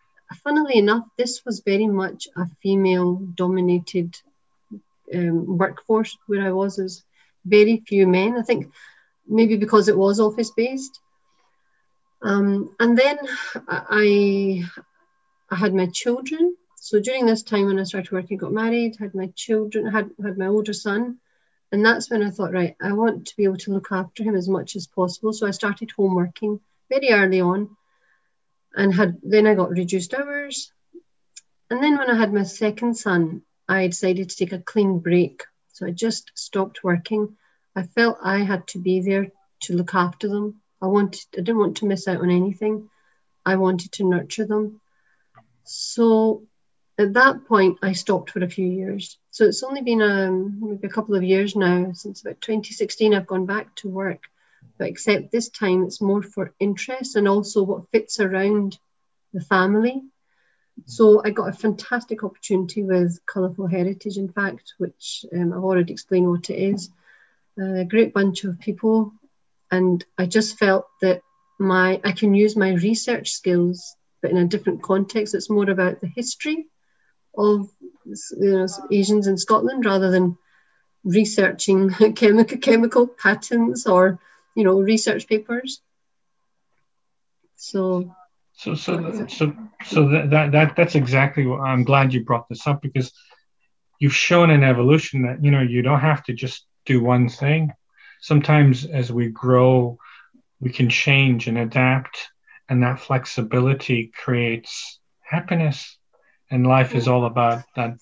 [0.43, 4.17] funnily enough, this was very much a female dominated
[5.15, 6.77] um, workforce where I was.
[6.77, 7.05] There's
[7.45, 8.37] very few men.
[8.37, 8.73] I think
[9.29, 10.99] maybe because it was office based.
[12.23, 13.19] Um, and then
[13.69, 14.65] I,
[15.51, 16.57] I had my children.
[16.77, 20.39] So during this time when I started working, got married, had my children, had had
[20.39, 21.19] my older son,
[21.73, 24.37] and that's when I thought, right, I want to be able to look after him
[24.37, 25.33] as much as possible.
[25.33, 27.77] So I started home working very early on,
[28.75, 30.73] and had then I got reduced hours,
[31.71, 35.43] and then when I had my second son, I decided to take a clean break.
[35.73, 37.37] So I just stopped working.
[37.75, 39.27] I felt I had to be there
[39.63, 42.89] to look after them I wanted, I didn't want to miss out on anything.
[43.45, 44.81] I wanted to nurture them.
[45.65, 46.43] So
[46.99, 49.19] at that point, I stopped for a few years.
[49.31, 53.27] So it's only been um, maybe a couple of years now, since about 2016, I've
[53.27, 54.23] gone back to work.
[54.79, 58.79] But except this time, it's more for interest and also what fits around
[59.33, 60.03] the family.
[60.85, 65.93] So I got a fantastic opportunity with Colourful Heritage, in fact, which um, I've already
[65.93, 66.91] explained what it is.
[67.59, 69.15] A great bunch of people
[69.71, 71.23] and I just felt that
[71.59, 75.35] my I can use my research skills, but in a different context.
[75.35, 76.67] It's more about the history
[77.37, 77.69] of
[78.39, 80.37] you know, Asians in Scotland rather than
[81.05, 84.21] researching chemical chemical patents or
[84.55, 85.81] you know research papers.
[87.57, 88.15] So.
[88.59, 89.53] So, so, so,
[89.85, 93.13] so that, that, that that's exactly what I'm glad you brought this up because
[93.99, 97.75] you've shown an evolution that you know you don't have to just do one thing
[98.27, 99.99] sometimes as we grow,
[100.59, 102.29] we can change and adapt,
[102.69, 105.97] and that flexibility creates happiness.
[106.51, 107.97] And life is all about that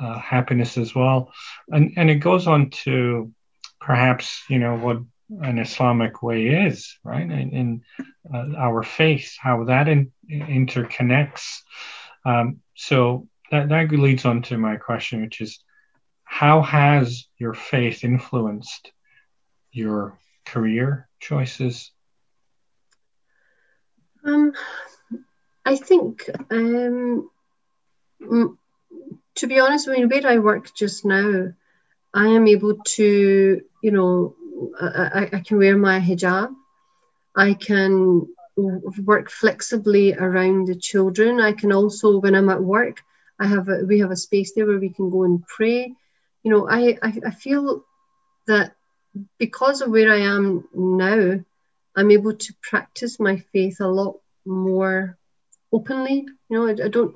[0.00, 1.32] uh, happiness as well.
[1.68, 3.32] And and it goes on to
[3.80, 4.98] perhaps you know what
[5.40, 7.30] an Islamic way is, right?
[7.30, 7.82] In,
[8.32, 11.62] uh, our faith, how that in, interconnects.
[12.24, 15.58] Um, so that, that leads on to my question, which is
[16.24, 18.92] how has your faith influenced
[19.72, 21.90] your career choices?
[24.24, 24.52] Um,
[25.64, 27.28] I think um,
[29.34, 31.52] to be honest, I mean, where I work just now,
[32.14, 34.34] I am able to, you know,
[34.80, 36.54] I, I can wear my hijab.
[37.34, 41.40] I can work flexibly around the children.
[41.40, 43.02] I can also, when I'm at work,
[43.38, 45.94] I have a, we have a space there where we can go and pray.
[46.42, 47.84] You know, I, I, I feel
[48.46, 48.74] that
[49.38, 51.40] because of where I am now,
[51.94, 55.18] I'm able to practice my faith a lot more
[55.72, 56.26] openly.
[56.48, 57.14] You know, I, I don't,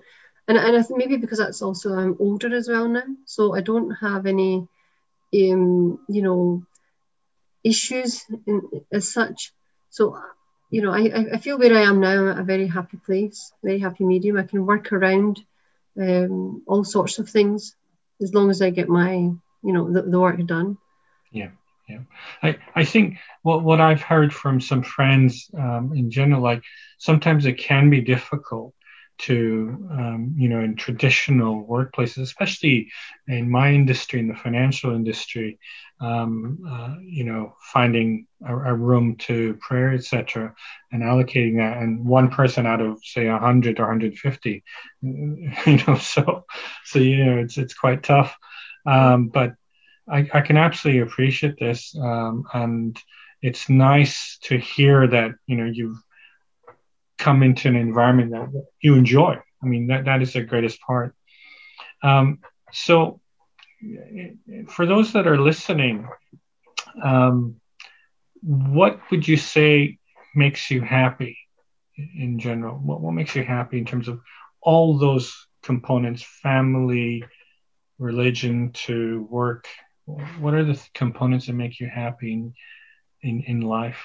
[0.48, 3.90] and, and I maybe because that's also I'm older as well now, so I don't
[3.92, 4.68] have any,
[5.34, 6.62] um, you know,
[7.64, 9.52] issues in, as such.
[9.90, 10.18] So,
[10.70, 13.52] you know, I, I feel where I am now, I'm at a very happy place,
[13.62, 14.36] very happy medium.
[14.36, 15.42] I can work around
[15.98, 17.74] um, all sorts of things
[18.20, 20.78] as long as I get my, you know, the, the work done.
[21.30, 21.50] Yeah.
[21.88, 22.00] Yeah,
[22.42, 26.62] I, I think what, what I've heard from some friends um, in general, like
[26.98, 28.74] sometimes it can be difficult
[29.18, 32.90] to, um, you know, in traditional workplaces, especially
[33.28, 35.58] in my industry, in the financial industry,
[36.00, 40.54] um, uh, you know, finding a, a room to prayer, etc.,
[40.92, 44.64] and allocating that, and one person out of say 100 or 150,
[45.02, 46.44] you know, so,
[46.84, 48.36] so you know, it's it's quite tough,
[48.86, 49.54] um, but
[50.08, 52.96] I, I can absolutely appreciate this, um, and
[53.42, 55.98] it's nice to hear that you know you've
[57.18, 59.36] come into an environment that you enjoy.
[59.62, 61.14] I mean that that is the greatest part.
[62.02, 62.38] Um,
[62.72, 63.20] so,
[64.68, 66.08] for those that are listening,
[67.02, 67.56] um,
[68.42, 69.98] what would you say
[70.34, 71.36] makes you happy
[71.96, 72.76] in general?
[72.76, 74.20] What what makes you happy in terms of
[74.60, 77.24] all those components, family,
[77.98, 79.66] religion to work
[80.06, 82.54] what are the components that make you happy in,
[83.22, 84.02] in, in life?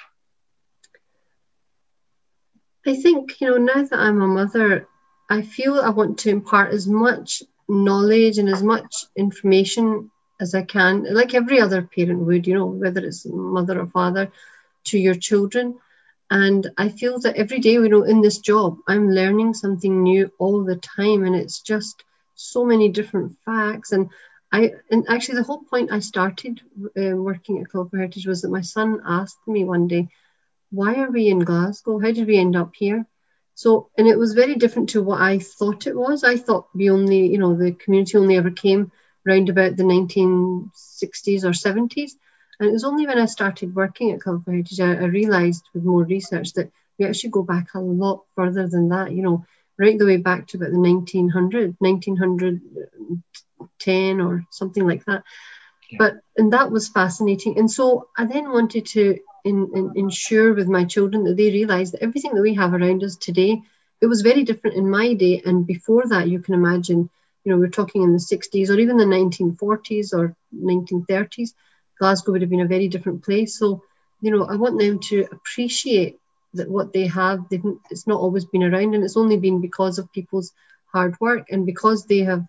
[2.86, 4.88] I think, you know, now that I'm a mother,
[5.30, 10.64] I feel I want to impart as much knowledge and as much information as I
[10.64, 14.32] can, like every other parent would, you know, whether it's mother or father,
[14.86, 15.78] to your children.
[16.32, 20.32] And I feel that every day, you know, in this job, I'm learning something new
[20.40, 21.24] all the time.
[21.26, 23.92] And it's just so many different facts.
[23.92, 24.10] And
[24.52, 26.62] I and actually the whole point I started
[26.98, 30.10] uh, working at Colourful Heritage was that my son asked me one day,
[30.72, 32.00] "Why are we in Glasgow?
[32.00, 33.06] How did we end up here?"
[33.56, 36.24] So and it was very different to what I thought it was.
[36.24, 38.92] I thought we only, you know, the community only ever came
[39.26, 42.18] round about the 1960s or 70s,
[42.60, 45.84] and it was only when I started working at Colourful Heritage I, I realised with
[45.84, 49.12] more research that we actually go back a lot further than that.
[49.12, 49.46] You know,
[49.82, 52.62] right the way back to about the 1900, 1900
[53.80, 55.24] 10 or something like that.
[55.90, 55.98] Yeah.
[56.00, 57.58] But and that was fascinating.
[57.58, 61.92] And so I then wanted to in, in, ensure with my children that they realize
[61.92, 63.62] that everything that we have around us today,
[64.00, 65.42] it was very different in my day.
[65.44, 67.10] And before that, you can imagine,
[67.44, 71.54] you know, we're talking in the 60s or even the 1940s or 1930s,
[72.00, 73.58] Glasgow would have been a very different place.
[73.58, 73.84] So,
[74.22, 76.20] you know, I want them to appreciate
[76.54, 77.46] that what they have,
[77.90, 80.52] it's not always been around and it's only been because of people's
[80.92, 82.46] hard work and because they have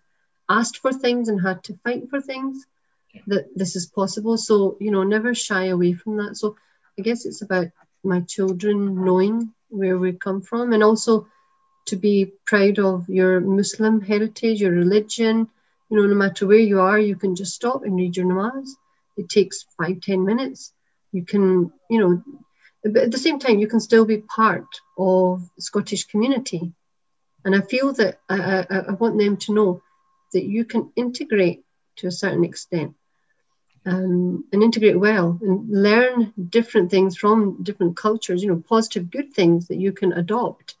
[0.49, 2.65] asked for things and had to fight for things
[3.13, 3.21] yeah.
[3.27, 4.37] that this is possible.
[4.37, 6.35] So you know never shy away from that.
[6.37, 6.55] So
[6.99, 7.67] i guess it's about
[8.03, 11.27] my children knowing where we come from and also
[11.87, 15.47] to be proud of your muslim heritage your religion.
[15.89, 18.69] You know no matter where you are you can just stop and read your namaz
[19.15, 20.73] it takes five ten minutes.
[21.11, 22.23] You can you know
[22.83, 24.67] but at the same time you can still be part
[24.97, 26.73] of scottish community
[27.45, 29.81] and i feel that I, I, I want them to know
[30.33, 31.63] that you can integrate
[31.97, 32.95] to a certain extent
[33.85, 39.33] um, and integrate well and learn different things from different cultures, you know, positive, good
[39.33, 40.75] things that you can adopt,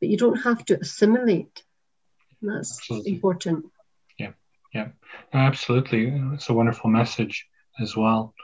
[0.00, 1.62] but you don't have to assimilate.
[2.40, 3.12] And that's absolutely.
[3.12, 3.66] important.
[4.18, 4.32] Yeah,
[4.74, 4.88] yeah,
[5.32, 6.08] absolutely.
[6.34, 7.46] It's a wonderful message
[7.80, 8.34] as well.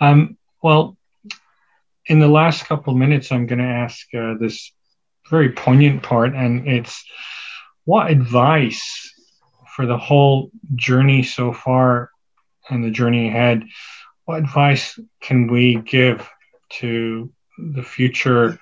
[0.00, 0.96] Um, well,
[2.06, 4.72] in the last couple of minutes, I'm going to ask uh, this
[5.30, 7.04] very poignant part, and it's
[7.84, 9.12] what advice
[9.74, 12.10] for the whole journey so far
[12.68, 13.64] and the journey ahead,
[14.24, 16.28] what advice can we give
[16.70, 18.58] to the future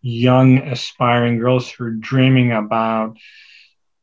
[0.00, 3.16] young aspiring girls who are dreaming about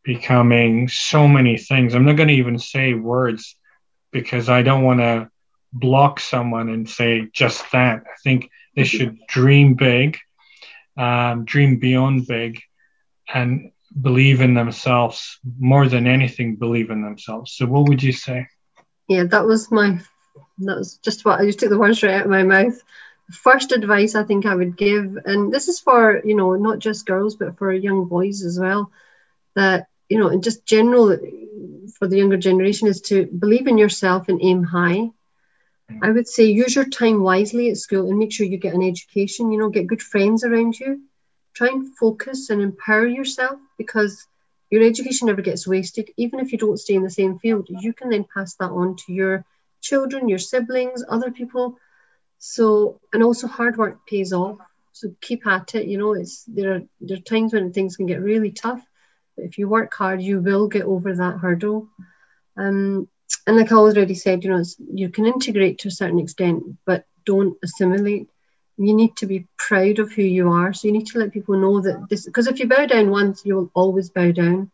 [0.04, 1.94] becoming so many things?
[1.94, 3.56] I'm not going to even say words
[4.12, 5.30] because I don't want to
[5.72, 8.04] block someone and say just that.
[8.06, 8.50] I think
[8.80, 10.18] they should dream big,
[10.98, 12.62] um, dream beyond big,
[13.34, 17.54] and believe in themselves more than anything believe in themselves.
[17.54, 18.48] So what would you say?
[19.08, 20.00] Yeah that was my
[20.60, 22.82] that was just what i just took the words right out of my mouth.
[23.32, 27.06] First advice i think i would give and this is for you know not just
[27.06, 28.92] girls but for young boys as well
[29.56, 31.18] that you know, and just general
[31.98, 35.12] for the younger generation is to believe in yourself and aim high.
[36.02, 38.84] I would say use your time wisely at school and make sure you get an
[38.84, 41.02] education, you know, get good friends around you.
[41.54, 44.28] Try and focus and empower yourself because
[44.70, 46.12] your education never gets wasted.
[46.16, 48.96] Even if you don't stay in the same field, you can then pass that on
[48.98, 49.46] to your
[49.82, 51.78] children, your siblings, other people.
[52.38, 54.60] So, and also hard work pays off.
[54.94, 55.88] So keep at it.
[55.88, 58.82] You know, it's there are there are times when things can get really tough,
[59.36, 61.88] but if you work hard, you will get over that hurdle.
[62.58, 63.08] Um,
[63.46, 64.64] and like I already said, you know,
[64.94, 68.28] you can integrate to a certain extent, but don't assimilate.
[68.78, 70.74] You need to be proud of who you are.
[70.74, 73.46] So you need to let people know that this, because if you bow down once,
[73.46, 74.72] you will always bow down.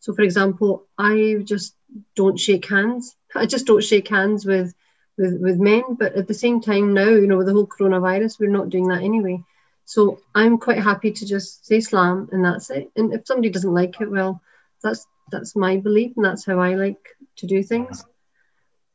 [0.00, 1.74] So, for example, I just
[2.14, 3.16] don't shake hands.
[3.34, 4.72] I just don't shake hands with
[5.18, 5.82] with with men.
[5.98, 8.88] But at the same time, now you know, with the whole coronavirus, we're not doing
[8.88, 9.42] that anyway.
[9.84, 12.90] So I'm quite happy to just say Salam and that's it.
[12.96, 14.40] And if somebody doesn't like it, well,
[14.82, 18.00] that's that's my belief and that's how I like to do things.
[18.00, 18.10] Uh-huh.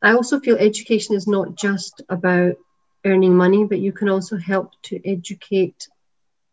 [0.02, 2.56] I also feel education is not just about
[3.06, 5.88] earning money, but you can also help to educate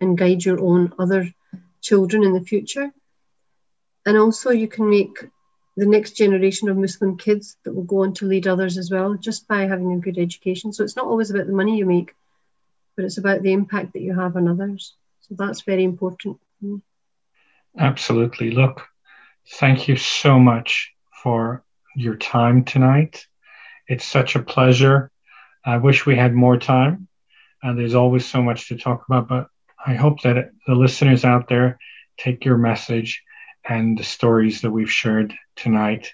[0.01, 1.33] and guide your own other
[1.81, 2.91] children in the future.
[4.07, 5.17] And also, you can make
[5.77, 9.15] the next generation of Muslim kids that will go on to lead others as well,
[9.15, 10.73] just by having a good education.
[10.73, 12.15] So it's not always about the money you make,
[12.97, 14.95] but it's about the impact that you have on others.
[15.21, 16.39] So that's very important.
[17.79, 18.51] Absolutely.
[18.51, 18.83] Look,
[19.49, 21.65] thank you so much for
[21.95, 23.27] your time tonight.
[23.89, 25.11] It's such a pleasure.
[25.65, 27.09] I wish we had more time.
[27.63, 29.49] Uh, there's always so much to talk about, but
[29.85, 31.79] I hope that the listeners out there
[32.17, 33.23] take your message
[33.65, 36.13] and the stories that we've shared tonight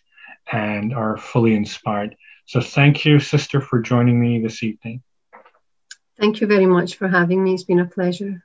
[0.50, 2.16] and are fully inspired.
[2.46, 5.02] So thank you, sister, for joining me this evening.
[6.18, 7.54] Thank you very much for having me.
[7.54, 8.42] It's been a pleasure.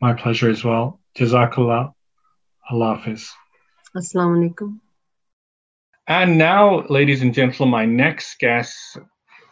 [0.00, 1.00] My pleasure as well.
[1.16, 1.92] Jazakallah.
[2.70, 3.30] Allah Hafiz.
[3.94, 4.78] Assalamu alaikum.
[6.08, 8.74] And now, ladies and gentlemen, my next guest,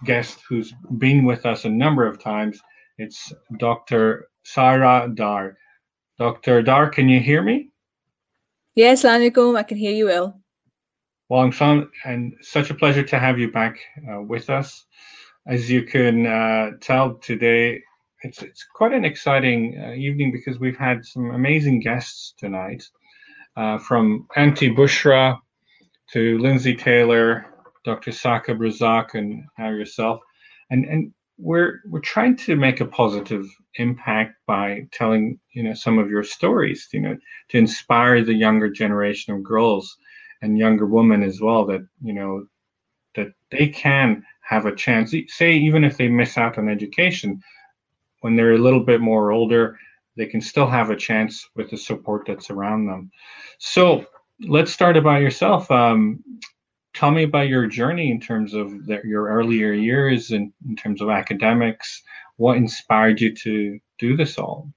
[0.05, 2.59] guest who's been with us a number of times,
[2.97, 4.28] it's Dr.
[4.45, 5.59] Sarah Dar.
[6.18, 6.62] Dr.
[6.62, 7.70] Dar, can you hear me?
[8.74, 9.59] Yes, alaikum.
[9.59, 10.41] I can hear you well.
[11.28, 13.78] Well, I'm fun and such a pleasure to have you back
[14.11, 14.86] uh, with us.
[15.47, 17.82] As you can uh, tell today,
[18.22, 22.84] it's it's quite an exciting uh, evening because we've had some amazing guests tonight,
[23.61, 25.38] uh, from Auntie Bushra
[26.12, 27.44] to Lindsay Taylor,
[27.84, 28.11] Dr.
[28.11, 30.20] Saqib Razak, and now yourself,
[30.70, 35.98] and and we're we're trying to make a positive impact by telling you know some
[35.98, 37.16] of your stories, you know,
[37.50, 39.94] to inspire the younger generation of girls
[40.40, 42.46] and younger women as well that you know
[43.14, 45.14] that they can have a chance.
[45.28, 47.42] Say even if they miss out on education,
[48.22, 49.78] when they're a little bit more older,
[50.16, 53.11] they can still have a chance with the support that's around them.
[53.58, 54.06] So
[54.40, 55.70] let's start about yourself.
[55.70, 56.22] Um,
[56.94, 60.76] tell me about your journey in terms of the, your earlier years and in, in
[60.76, 62.02] terms of academics.
[62.36, 64.72] What inspired you to do this all?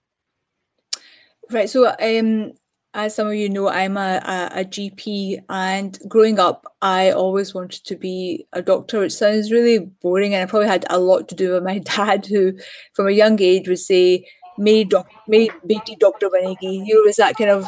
[1.49, 1.69] Right.
[1.69, 2.53] So, um,
[2.95, 7.53] as some of you know, I'm a, a, a, GP, and growing up, I always
[7.53, 9.03] wanted to be a doctor.
[9.03, 12.25] It sounds really boring, and I probably had a lot to do with my dad,
[12.25, 12.53] who,
[12.93, 14.25] from a young age, would say,
[14.57, 17.65] "May doc, may beti doctor banegi." You know, it was that kind of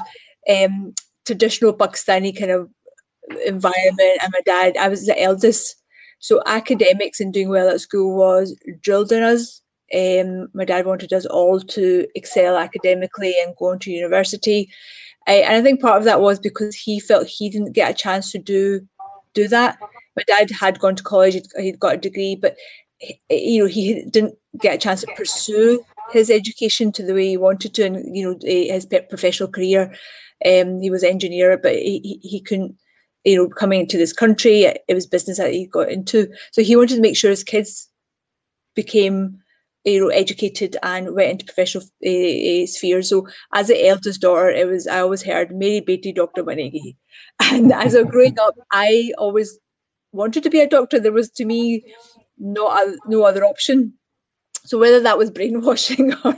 [0.49, 0.93] um,
[1.25, 2.69] traditional Pakistani kind of
[3.45, 4.19] environment.
[4.21, 5.75] And my dad, I was the eldest,
[6.19, 9.61] so academics and doing well at school was drilled in us.
[9.93, 14.69] Um, my dad wanted us all to excel academically and go on to university.
[15.27, 18.31] and I think part of that was because he felt he didn't get a chance
[18.31, 18.87] to do
[19.33, 19.77] do that.
[20.15, 22.55] My dad had gone to college; he'd, he'd got a degree, but
[22.97, 27.27] he, you know he didn't get a chance to pursue his education to the way
[27.29, 29.93] he wanted to, and you know his professional career.
[30.45, 32.75] Um, he was an engineer, but he, he couldn't,
[33.23, 36.27] you know, coming into this country, it was business that he got into.
[36.51, 37.89] So he wanted to make sure his kids
[38.75, 39.39] became,
[39.85, 43.09] you know, educated and went into professional uh, spheres.
[43.09, 46.95] So as the eldest daughter, it was I always heard Meri beti Doctor Banegi.
[47.41, 49.57] And as I growing up, I always
[50.11, 50.99] wanted to be a doctor.
[50.99, 51.83] There was to me
[52.37, 53.93] no no other option.
[54.65, 56.35] So whether that was brainwashing or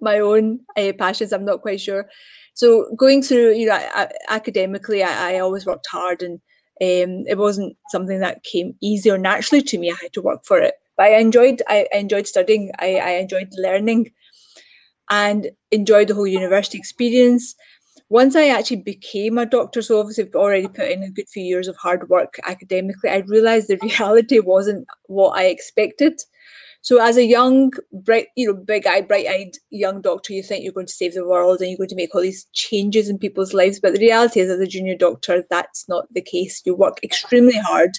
[0.00, 2.08] my own uh, passions, I'm not quite sure.
[2.54, 6.34] So going through you know I, I, academically I, I, always worked hard and
[6.82, 9.90] um, it wasn't something that came easy or naturally to me.
[9.90, 10.74] I had to work for it.
[10.96, 12.70] But i enjoyed i, enjoyed studying.
[12.78, 14.12] I, I enjoyed learning
[15.10, 17.54] and enjoyed the whole university experience.
[18.10, 21.42] Once i actually became a doctor so obviously i've already put in a good few
[21.42, 26.20] years of hard work academically i realized the reality wasn't what i expected
[26.84, 30.86] So as a young, bright, you know, big-eyed, bright-eyed young doctor, you think you're going
[30.86, 33.78] to save the world and you're going to make all these changes in people's lives.
[33.78, 36.60] But the reality is, as a junior doctor, that's not the case.
[36.64, 37.92] You work extremely hard.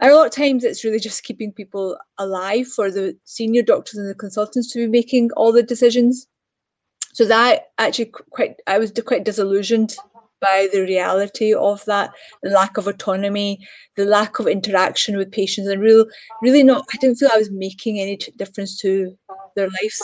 [0.00, 3.98] And a lot of times it's really just keeping people alive for the senior doctors
[3.98, 6.26] and the consultants to be making all the decisions.
[7.12, 9.94] So that actually quite, I was quite disillusioned
[10.42, 12.10] by the reality of that,
[12.42, 13.66] the lack of autonomy,
[13.96, 16.04] the lack of interaction with patients, and real,
[16.42, 16.84] really not.
[16.92, 19.16] I didn't feel I was making any difference to
[19.56, 20.02] their lives.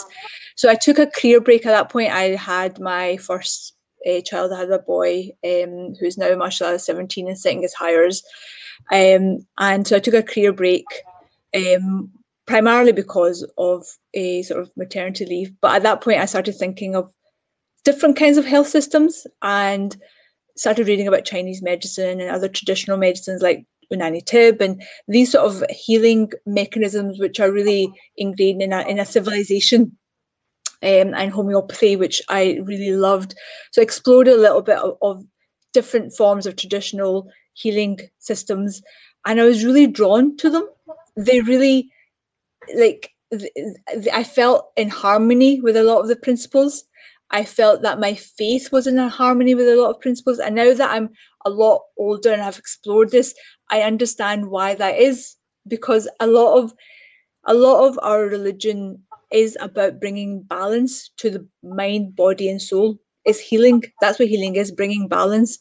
[0.55, 2.11] So I took a career break at that point.
[2.11, 3.75] I had my first
[4.09, 4.53] uh, child.
[4.53, 8.23] I had a boy um, who's now, mashallah, 17 and sitting his Highers.
[8.91, 10.85] Um, and so I took a career break
[11.55, 12.09] um,
[12.45, 15.51] primarily because of a sort of maternity leave.
[15.61, 17.11] But at that point, I started thinking of
[17.83, 19.95] different kinds of health systems and
[20.59, 25.45] started reading about Chinese medicine and other traditional medicines like Unani Tibb and these sort
[25.45, 29.97] of healing mechanisms which are really ingrained in a, in a civilization
[30.83, 33.35] um, and homeopathy, which I really loved.
[33.71, 35.23] So I explored a little bit of, of
[35.73, 38.81] different forms of traditional healing systems
[39.25, 40.67] and I was really drawn to them.
[41.17, 41.89] They really
[42.75, 43.11] like
[44.11, 46.83] I felt in harmony with a lot of the principles
[47.31, 50.39] I felt that my faith was in harmony with a lot of principles.
[50.39, 51.09] And now that I'm
[51.45, 53.33] a lot older and I've explored this,
[53.69, 55.35] I understand why that is
[55.67, 56.73] because a lot of
[57.45, 59.01] a lot of our religion
[59.31, 62.97] is about bringing balance to the mind, body, and soul.
[63.25, 63.83] Is healing.
[64.01, 65.59] That's what healing is, bringing balance.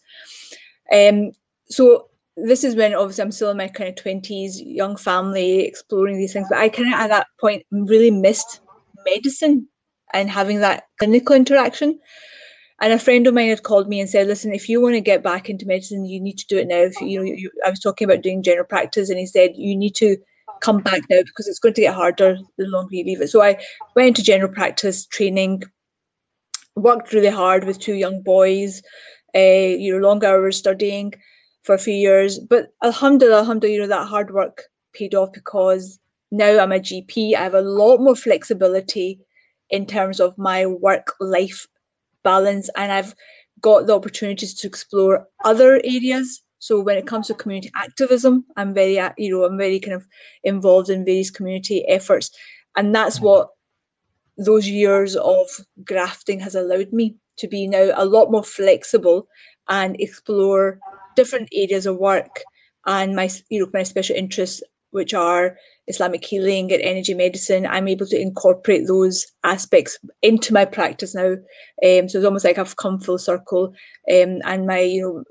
[0.93, 1.33] Um,
[1.69, 6.17] so this is when obviously I'm still in my kind of twenties, young family, exploring
[6.17, 6.47] these things.
[6.49, 8.61] But I kind of at that point really missed
[9.05, 9.69] medicine
[10.13, 11.99] and having that clinical interaction.
[12.81, 15.01] And a friend of mine had called me and said, "Listen, if you want to
[15.01, 17.71] get back into medicine, you need to do it now." If you know, you, I
[17.71, 20.17] was talking about doing general practice, and he said you need to
[20.61, 23.29] come back now because it's going to get harder the longer you leave it.
[23.29, 23.59] So I
[23.97, 25.63] went into general practice training,
[26.77, 28.83] worked really hard with two young boys,
[29.35, 31.15] uh, you know, long hours studying
[31.63, 32.39] for a few years.
[32.39, 34.63] But alhamdulillah, alhamdulillah, you know, that hard work
[34.95, 35.99] paid off because
[36.31, 37.35] now I'm a GP.
[37.35, 39.21] I have a lot more flexibility
[39.71, 41.67] in terms of my work life
[42.25, 43.15] balance and I've
[43.61, 48.75] got the opportunities to explore other areas so when it comes to community activism I'm
[48.75, 50.07] very you know I'm very kind of
[50.45, 52.31] involved in various community efforts
[52.77, 53.27] and that's mm-hmm.
[53.27, 53.49] what
[54.37, 55.49] those years of
[55.85, 59.29] grafting has allowed me to be now a lot more flexible
[59.69, 60.79] and explore
[61.17, 62.43] different areas of work
[62.87, 65.57] and my you know my special interests which are
[65.89, 71.33] Islamic healing and energy medicine, I'm able to incorporate those aspects into my practice now.
[71.33, 73.75] Um, so it's almost like I've come full circle.
[74.13, 75.25] Um, and my, you know,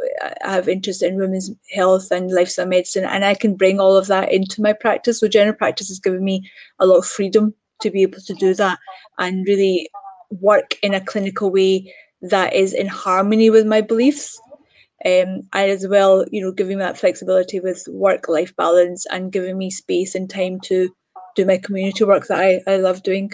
[0.43, 4.07] I have interest in women's health and lifestyle medicine, and I can bring all of
[4.07, 5.19] that into my practice.
[5.19, 8.53] So general practice has given me a lot of freedom to be able to do
[8.55, 8.79] that
[9.19, 9.89] and really
[10.29, 14.39] work in a clinical way that is in harmony with my beliefs
[15.05, 19.57] um, and as well, you know, giving me that flexibility with work-life balance and giving
[19.57, 20.89] me space and time to
[21.35, 23.31] do my community work that I, I love doing.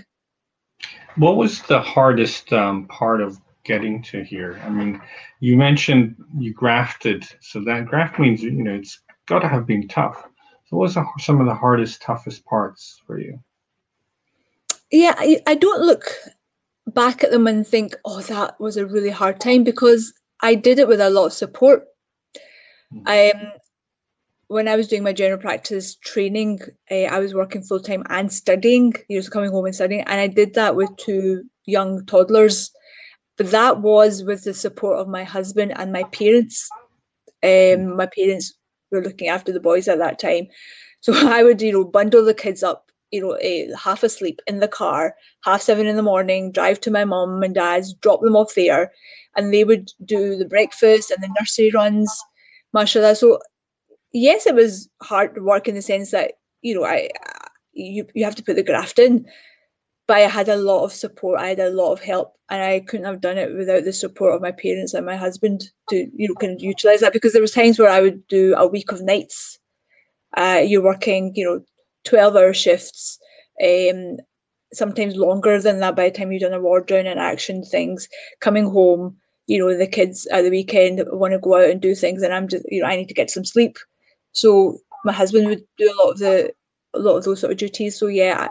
[1.16, 4.62] What was the hardest um, part of getting to here?
[4.66, 5.02] I mean,
[5.40, 9.88] you mentioned you grafted, so that graft means you know it's got to have been
[9.88, 10.22] tough.
[10.66, 13.40] So, what was the, some of the hardest, toughest parts for you?
[14.92, 16.06] Yeah, I, I don't look
[16.88, 20.14] back at them and think, oh, that was a really hard time because
[20.44, 21.86] I did it with a lot of support.
[23.08, 23.54] Um,
[24.48, 26.60] when I was doing my general practice training,
[26.92, 28.94] uh, I was working full time and studying.
[29.08, 32.70] You know, coming home and studying, and I did that with two young toddlers.
[33.38, 36.70] But that was with the support of my husband and my parents.
[37.42, 38.54] Um, my parents
[38.92, 40.48] were looking after the boys at that time,
[41.00, 44.60] so I would, you know, bundle the kids up you know, uh, half asleep in
[44.60, 48.36] the car, half seven in the morning, drive to my mum and dad's, drop them
[48.36, 48.92] off there,
[49.38, 52.12] and they would do the breakfast and the nursery runs,
[52.74, 53.16] mashallah.
[53.16, 53.40] So,
[54.14, 56.34] yes, it was hard work in the sense that,
[56.64, 57.10] you know, I
[57.74, 59.28] you, you have to put the graft in,
[60.08, 62.80] but I had a lot of support, I had a lot of help, and I
[62.80, 66.28] couldn't have done it without the support of my parents and my husband to, you
[66.28, 68.92] know, kind of utilize that because there was times where I would do a week
[68.92, 69.60] of nights.
[70.36, 71.64] Uh, you're working, you know,
[72.06, 73.20] 12 hour shifts,
[73.64, 74.18] um,
[74.74, 78.08] sometimes longer than that by the time you've done a ward down and action things,
[78.40, 79.16] coming home,
[79.48, 82.34] you know, the kids at the weekend want to go out and do things and
[82.34, 83.78] I'm just, you know, I need to get some sleep.
[84.32, 86.54] So my husband would do a lot of the,
[86.94, 87.98] a lot of those sort of duties.
[87.98, 88.50] So yeah,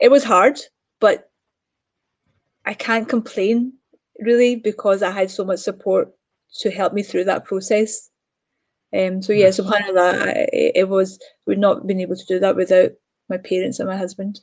[0.00, 0.58] it was hard,
[1.00, 1.30] but
[2.64, 3.74] I can't complain
[4.18, 6.12] really because I had so much support
[6.60, 8.10] to help me through that process.
[8.96, 12.90] Um, so yeah, subhanallah, it, it was we've not been able to do that without
[13.28, 14.40] my parents and my husband.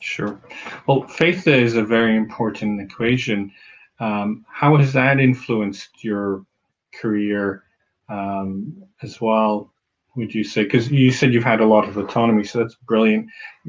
[0.00, 0.40] Sure.
[0.86, 3.52] Well, faith is a very important equation.
[4.00, 6.44] Um, how has that influenced your
[7.00, 7.62] career
[8.08, 9.72] um, as well?
[10.16, 10.64] Would you say?
[10.64, 13.28] Because you said you've had a lot of autonomy, so that's brilliant.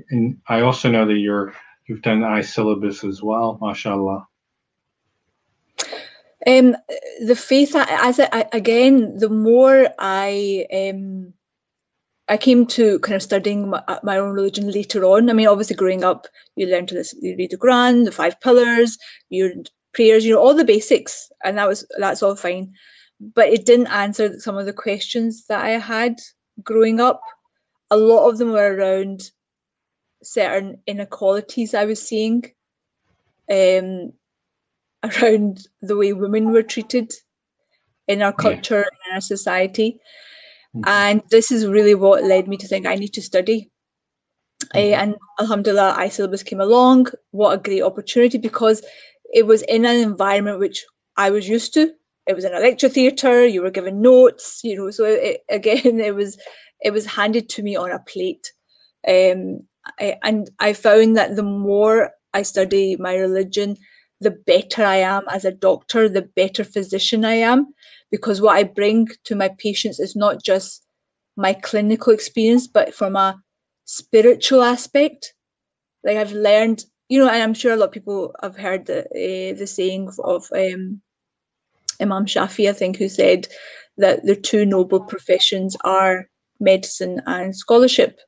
[0.10, 1.53] And I also know that you're
[1.88, 4.27] you've done iSyllabus as well, mashallah.
[6.47, 6.76] Um,
[7.26, 11.34] the faith, as I, again, the more I um,
[12.27, 15.30] I came to kind of studying my, my, own religion later on.
[15.30, 18.39] I mean, obviously, growing up, you learn to listen, you read the Quran, the five
[18.41, 18.97] pillars,
[19.30, 19.51] your
[19.93, 22.73] prayers, you know, all the basics, and that was that's all fine.
[23.19, 26.19] But it didn't answer some of the questions that I had
[26.63, 27.22] growing up.
[27.91, 29.31] A lot of them were around
[30.23, 32.43] certain inequalities I was seeing,
[33.51, 34.13] um,
[35.03, 37.13] around the way women were treated
[38.07, 39.09] in our culture yeah.
[39.09, 39.99] in our society.
[40.76, 40.88] Mm-hmm.
[40.88, 43.72] And this is really what led me to think I need to study.
[44.63, 44.77] Mm-hmm.
[44.77, 47.07] Uh, and Alhamdulillah, iSyllabus came along.
[47.31, 48.84] What a great opportunity because
[49.34, 50.85] it was in an environment which
[51.17, 51.91] I was used to.
[52.27, 53.45] It was in a lecture theatre.
[53.45, 54.91] You were given notes, you know.
[54.91, 56.38] So it, again, it was
[56.81, 58.51] it was handed to me on a plate.
[59.07, 59.61] Um,
[59.99, 63.77] I, and I found that the more I study my religion,
[64.21, 67.73] the better I am as a doctor, the better physician I am,
[68.11, 70.85] because what I bring to my patients is not just
[71.35, 73.41] my clinical experience, but from a
[73.85, 75.33] spiritual aspect.
[76.03, 79.01] Like I've learned, you know, and I'm sure a lot of people have heard the
[79.01, 81.01] uh, the saying of um,
[81.99, 83.47] Imam Shafi, I think, who said
[83.97, 86.29] that the two noble professions are
[86.59, 88.19] medicine and scholarship.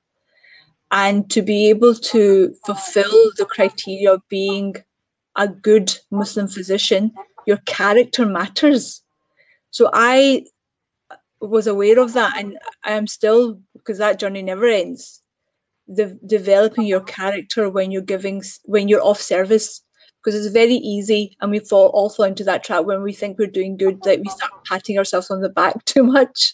[0.91, 4.75] And to be able to fulfill the criteria of being
[5.37, 7.13] a good Muslim physician,
[7.45, 9.01] your character matters.
[9.71, 10.45] So I
[11.39, 15.21] was aware of that, and I am still because that journey never ends.
[15.87, 19.81] The developing your character when you're giving when you're off service
[20.27, 23.37] because it's very easy and we fall all fall into that trap when we think
[23.37, 26.53] we're doing good that we start patting ourselves on the back too much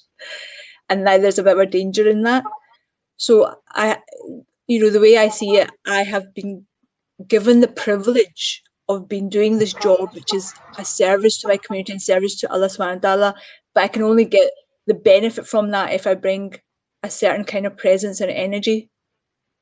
[0.90, 2.44] and now there's a bit of a danger in that
[3.18, 3.98] so i
[4.68, 6.64] you know the way i see it i have been
[7.28, 8.62] given the privilege
[8.94, 12.52] of being doing this job, which is a service to my community and service to
[12.52, 13.36] Allah subhanahu wa ta'ala.
[13.74, 14.52] But I can only get
[14.88, 16.56] the benefit from that if I bring
[17.04, 18.90] a certain kind of presence and energy.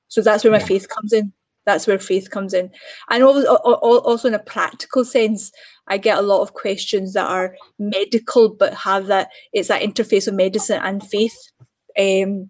[0.08, 1.34] So that's where my faith comes in.
[1.66, 2.72] That's where faith comes in.
[3.10, 5.52] And also in a practical sense,
[5.88, 10.28] I get a lot of questions that are medical, but have that it's that interface
[10.28, 11.38] of medicine and faith.
[12.00, 12.50] Um,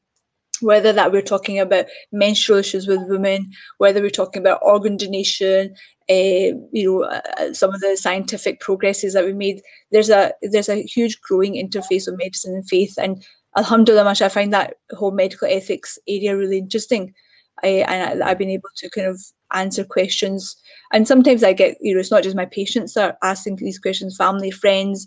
[0.62, 3.50] whether that we're talking about menstrual issues with women,
[3.80, 5.76] whether we're talking about organ donation,
[6.12, 9.62] uh, you know, uh, some of the scientific progresses that we made.
[9.92, 13.24] There's a there's a huge growing interface of medicine and faith, and
[13.58, 17.14] Alhamdulillah, I find that whole medical ethics area really interesting.
[17.64, 19.22] I, and I, have been able to kind of
[19.54, 20.56] answer questions,
[20.94, 23.80] and sometimes I get, you know, it's not just my patients that are asking these
[23.80, 25.06] questions, family, friends,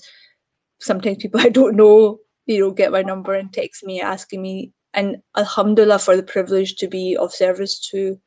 [0.81, 4.73] sometimes people I don't know, you know, get my number and text me asking me,
[4.93, 8.19] and Alhamdulillah for the privilege to be of service to,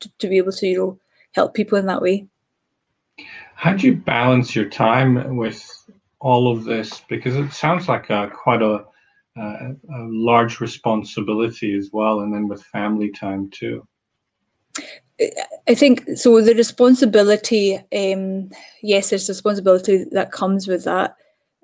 [0.00, 0.98] to, to be able to, you know,
[1.34, 2.26] help people in that way.
[3.54, 5.64] How do you balance your time with
[6.20, 7.02] all of this?
[7.08, 8.84] Because it sounds like a, quite a,
[9.36, 13.86] a, a large responsibility as well, and then with family time too.
[15.68, 16.40] I think so.
[16.40, 18.50] The responsibility, um,
[18.82, 21.10] yes, there's responsibility that comes with that,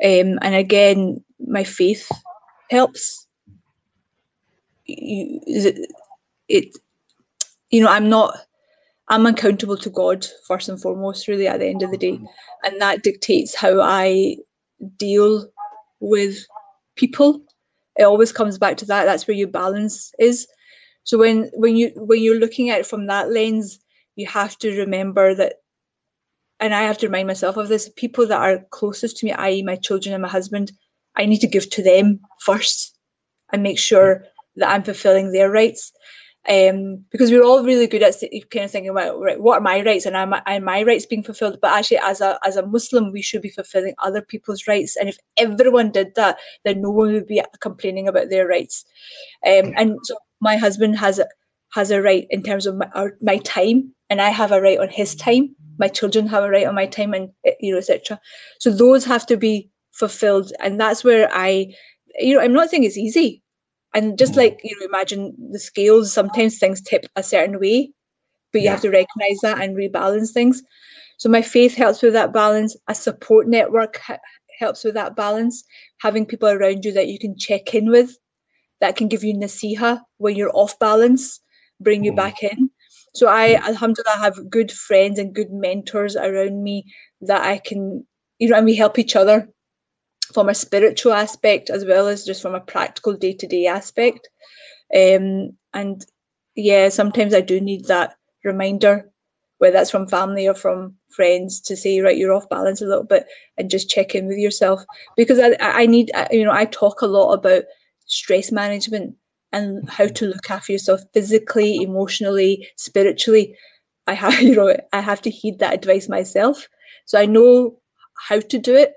[0.05, 2.09] um, and again, my faith
[2.71, 3.27] helps.
[4.87, 5.41] You,
[6.49, 6.77] it,
[7.71, 8.37] you know, I'm not.
[9.09, 12.21] I'm accountable to God first and foremost, really, at the end of the day.
[12.65, 14.37] And that dictates how I
[14.97, 15.49] deal
[16.01, 16.39] with
[16.97, 17.41] people.
[17.97, 19.05] It always comes back to that.
[19.05, 20.47] That's where your balance is.
[21.05, 23.81] So when when you when you're looking at it from that lens,
[24.17, 25.55] you have to remember that
[26.61, 29.63] and I have to remind myself of this, people that are closest to me, i.e.
[29.63, 30.73] my children and my husband,
[31.17, 32.97] I need to give to them first
[33.53, 34.25] and make sure
[34.57, 35.93] that I'm fulfilling their rights
[36.49, 38.15] um, because we're all really good at
[38.51, 41.23] kind of thinking about right, what are my rights and am, are my rights being
[41.23, 41.59] fulfilled?
[41.61, 44.97] But actually, as a as a Muslim, we should be fulfilling other people's rights.
[44.97, 48.87] And if everyone did that, then no one would be complaining about their rights.
[49.47, 51.27] Um, and so my husband has a
[51.75, 54.79] has a right in terms of my, our, my time, and I have a right
[54.79, 55.55] on his time.
[55.79, 58.19] My children have a right on my time, and eh, you know, etc.
[58.59, 61.75] So those have to be fulfilled, and that's where I,
[62.19, 63.43] you know, I'm not saying it's easy
[63.95, 67.93] and just like you know, imagine the scales, sometimes things tip a certain way,
[68.53, 68.71] but you yeah.
[68.71, 70.63] have to recognize that and rebalance things.
[71.19, 72.77] So my faith helps with that balance.
[72.89, 74.19] A support network ha-
[74.59, 75.65] helps with that balance.
[76.01, 78.17] Having people around you that you can check in with,
[78.81, 81.41] that can give you nasiha when you're off balance.
[81.81, 82.17] bring you Mhm.
[82.17, 82.71] back in.
[83.15, 86.85] So I, alhamdulillah, have good friends and good mentors around me
[87.23, 88.07] that I can,
[88.39, 89.49] you know, and we help each other
[90.33, 94.29] from a spiritual aspect as well as just from a practical day to day aspect.
[94.95, 96.05] Um, and
[96.55, 99.11] yeah, sometimes I do need that reminder,
[99.59, 103.05] whether that's from family or from friends, to say, right, you're off balance a little
[103.05, 103.27] bit
[103.57, 104.83] and just check in with yourself.
[105.17, 107.65] Because I, I need, you know, I talk a lot about
[108.07, 109.15] stress management
[109.53, 113.57] and how to look after yourself physically, emotionally, spiritually.
[114.07, 116.69] I have, you know, I have to heed that advice myself.
[117.07, 117.79] So I know
[118.29, 118.95] how to do it.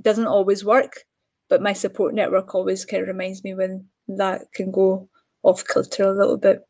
[0.00, 0.92] Doesn't always work,
[1.48, 5.08] but my support network always kind of reminds me when that can go
[5.42, 6.62] off kilter a little bit.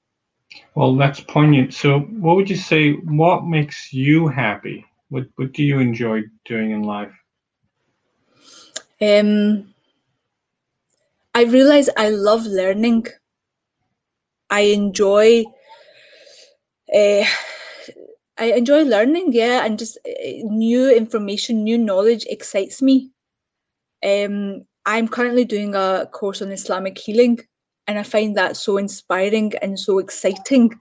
[0.75, 1.75] Well, that's poignant.
[1.75, 2.93] So, what would you say?
[2.93, 4.85] What makes you happy?
[5.09, 7.13] What What do you enjoy doing in life?
[9.01, 9.75] Um,
[11.35, 13.07] I realize I love learning.
[14.51, 15.45] I enjoy.
[16.93, 17.25] Uh,
[18.39, 20.11] I enjoy learning, yeah, and just uh,
[20.45, 23.12] new information, new knowledge excites me.
[24.05, 27.39] Um, I'm currently doing a course on Islamic healing,
[27.87, 30.73] and I find that so inspiring and so exciting.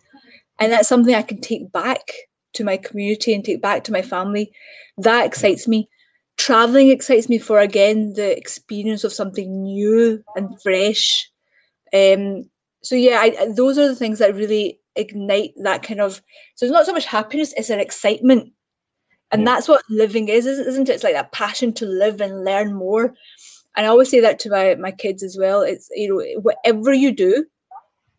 [0.59, 2.11] And that's something I can take back
[2.53, 4.51] to my community and take back to my family.
[4.97, 5.89] That excites me.
[6.37, 11.29] Traveling excites me for again the experience of something new and fresh.
[11.93, 12.49] Um,
[12.83, 16.21] so yeah, I, those are the things that really ignite that kind of.
[16.55, 18.53] So it's not so much happiness; it's an excitement,
[19.31, 20.93] and that's what living is, isn't it?
[20.93, 23.13] It's like that passion to live and learn more.
[23.75, 25.61] And I always say that to my my kids as well.
[25.61, 27.45] It's you know whatever you do,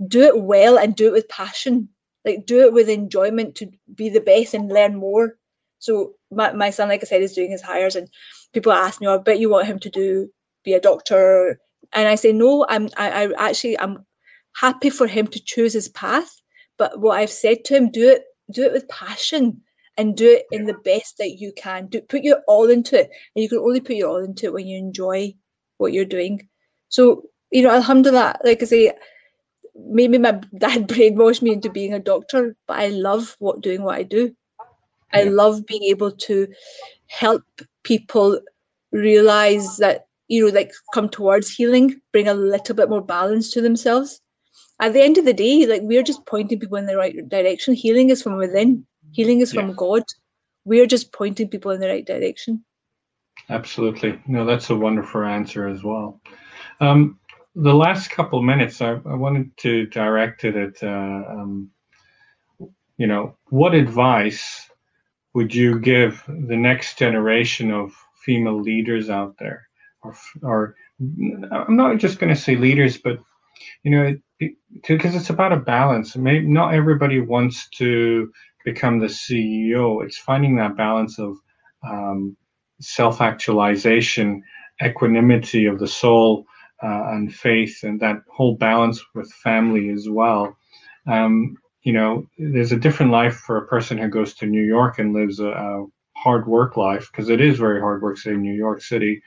[0.09, 1.89] do it well and do it with passion.
[2.25, 5.37] Like do it with enjoyment to be the best and learn more.
[5.81, 8.09] So my, my son, like I said, is doing his Highers, and
[8.53, 10.31] people ask me, "Oh, "I bet you want him to do
[10.65, 11.61] be a doctor,"
[11.93, 14.07] and I say, "No, I'm I, I actually I'm
[14.55, 16.41] happy for him to choose his path,
[16.79, 19.63] but what I've said to him, do it do it with passion
[20.03, 21.87] and do it in the best that you can.
[21.87, 24.53] Do put your all into it, and you can only put your all into it
[24.53, 25.35] when you enjoy
[25.79, 26.49] what you're doing.
[26.89, 28.93] So you know, alhamdulillah, like I say,
[29.75, 33.97] maybe my dad brainwashed me into being a doctor, but I love what doing what
[33.97, 34.35] I do.
[35.15, 36.49] I love being able to
[37.07, 37.45] help
[37.85, 38.41] people
[38.93, 43.61] realize that you know, like come towards healing, bring a little bit more balance to
[43.61, 44.23] themselves.
[44.81, 47.75] At the end of the day, like we're just pointing people in the right direction.
[47.75, 48.87] Healing is from within.
[49.13, 49.75] Healing is from Yeah.
[49.77, 50.03] God.
[50.65, 52.65] We're just pointing people in the right direction.
[53.49, 54.21] Absolutely.
[54.27, 56.21] No, that's a wonderful answer as well.
[56.81, 57.19] Um,
[57.55, 61.71] the last couple of minutes, I, I wanted to direct it at, uh, um,
[62.97, 64.71] you know, what advice
[65.35, 67.93] would you give the next generation of
[68.25, 69.69] female leaders out there?
[70.03, 70.77] Or, or
[71.51, 73.19] I'm not just going to say leaders, but,
[73.83, 74.17] you know,
[74.89, 76.17] because it's about a balance.
[76.17, 78.33] Maybe not everybody wants to
[78.65, 80.05] become the CEO.
[80.05, 81.37] It's finding that balance of,
[81.83, 82.37] um,
[82.81, 84.43] self-actualization,
[84.85, 86.47] equanimity of the soul,
[86.83, 90.57] uh, and faith, and that whole balance with family as well.
[91.07, 94.99] Um, you know, there's a different life for a person who goes to New York
[94.99, 95.87] and lives a, a
[96.17, 99.21] hard work life because it is very hard work, say in New York City.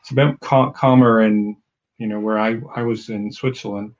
[0.00, 1.56] It's a bit cal- calmer in,
[1.98, 3.94] you know, where I, I was in Switzerland,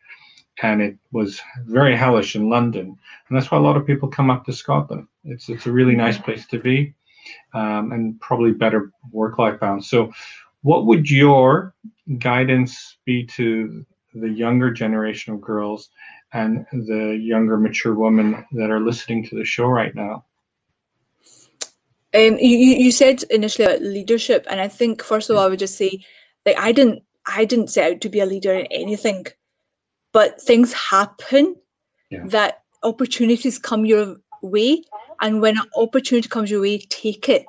[0.61, 2.97] and it was very hellish in London,
[3.29, 5.07] and that's why a lot of people come up to Scotland.
[5.25, 6.95] It's it's a really nice place to be
[7.55, 9.89] um, and probably better work-life balance.
[9.89, 10.13] So,
[10.63, 11.75] what would your
[12.19, 13.85] guidance be to
[14.15, 15.91] the younger generation of girls
[16.33, 20.25] and the younger mature women that are listening to the show right now?
[22.15, 25.49] Um, you, you you said initially about leadership, and I think first of all, I
[25.49, 26.05] would just say,
[26.45, 29.27] like, I didn't I didn't set out to be a leader in anything,
[30.13, 31.57] but things happen
[32.11, 32.27] Yeah.
[32.27, 34.83] that opportunities come your way,
[35.21, 37.47] and when an opportunity comes your way, take it.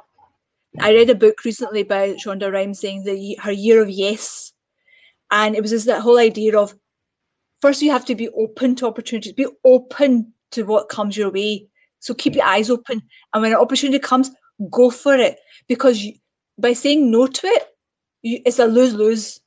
[0.79, 4.53] I read a book recently by Shonda Rhimes saying the her year of yes,
[5.31, 6.73] and it was just that whole idea of
[7.61, 11.67] first you have to be open to opportunities, be open to what comes your way.
[11.99, 12.49] So keep your mm.
[12.49, 13.01] eyes open,
[13.33, 14.31] and when an opportunity comes,
[14.69, 16.13] go for it because you,
[16.57, 17.63] by saying no to it,
[18.21, 19.39] you, it's a lose lose.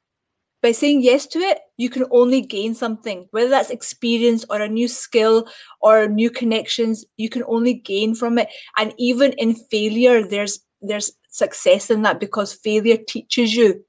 [0.66, 4.68] By saying yes to it, you can only gain something, whether that's experience or a
[4.68, 5.46] new skill
[5.80, 7.04] or new connections.
[7.16, 12.20] You can only gain from it, and even in failure, there's there's success in that
[12.20, 13.84] because failure teaches you,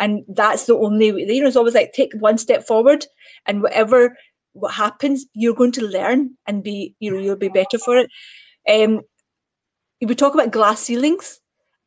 [0.00, 1.26] and that's the only way.
[1.28, 3.06] You know, it's always like take one step forward,
[3.46, 4.16] and whatever
[4.54, 8.10] what happens, you're going to learn and be you know you'll be better for it.
[8.68, 9.02] Um,
[10.00, 11.40] we talk about glass ceilings.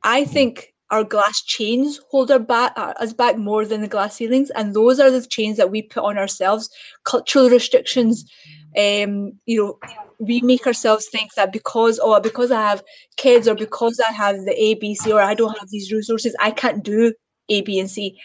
[0.03, 4.15] I think our glass chains hold our back uh, us back more than the glass
[4.15, 6.69] ceilings, and those are the chains that we put on ourselves.
[7.03, 8.23] Cultural restrictions,
[8.77, 9.80] um, you know,
[10.19, 12.84] we make ourselves think that because oh because I have
[13.18, 16.35] kids or because I have the A B C or I don't have these resources,
[16.39, 17.14] I can't do
[17.49, 18.18] A B and C.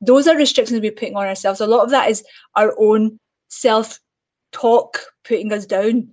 [0.00, 1.60] Those are restrictions we're putting on ourselves.
[1.60, 2.24] A lot of that is
[2.54, 3.18] our own
[3.48, 4.00] self
[4.52, 6.08] talk putting us down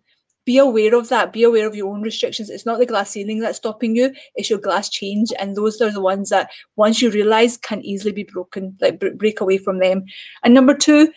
[0.45, 1.34] be aware of that.
[1.34, 2.49] Be aware of your own restrictions.
[2.49, 5.32] It's not the glass ceiling that's stopping you, it's your glass change.
[5.40, 9.41] And those are the ones that once you realize can easily be broken, like break
[9.41, 10.03] away from them.
[10.44, 11.11] And number two,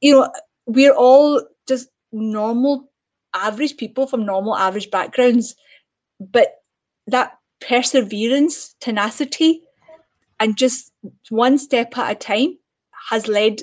[0.00, 0.32] you know,
[0.66, 2.90] we're all just normal,
[3.34, 5.54] average people from normal, average backgrounds.
[6.18, 6.54] But
[7.06, 9.62] that perseverance, tenacity,
[10.38, 10.92] and just
[11.28, 12.56] one step at a time
[13.08, 13.60] has led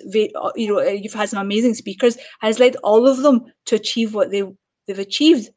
[0.55, 4.31] you know you've had some amazing speakers has led all of them to achieve what
[4.31, 4.43] they
[4.87, 5.49] they've achieved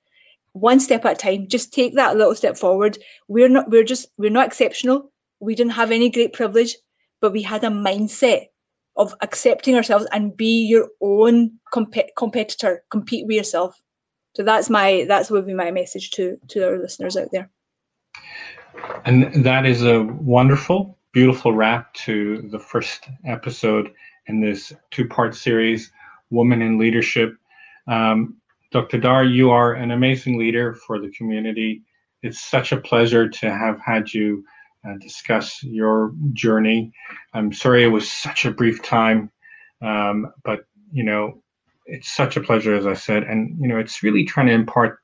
[0.52, 1.48] one step at a time.
[1.48, 2.98] Just take that little step forward.
[3.28, 5.12] We're not we're just we're not exceptional.
[5.40, 6.74] We didn't have any great privilege
[7.20, 8.47] but we had a mindset
[8.97, 12.82] of accepting ourselves and be your own comp- competitor.
[12.90, 13.81] Compete with yourself.
[14.35, 17.51] So that's my that's would be my message to to our listeners out there.
[19.05, 23.93] And that is a wonderful beautiful wrap to the first episode
[24.27, 25.90] in this two part series
[26.31, 27.36] woman in leadership.
[27.89, 28.36] Um,
[28.70, 28.98] Dr.
[28.98, 31.82] Dar, you are an amazing leader for the community.
[32.22, 34.44] It's such a pleasure to have had you
[34.88, 36.92] uh, discuss your journey.
[37.34, 39.30] I'm sorry it was such a brief time,
[39.82, 40.60] um, but
[40.92, 41.42] you know,
[41.86, 45.01] it's such a pleasure, as I said, and you know, it's really trying to impart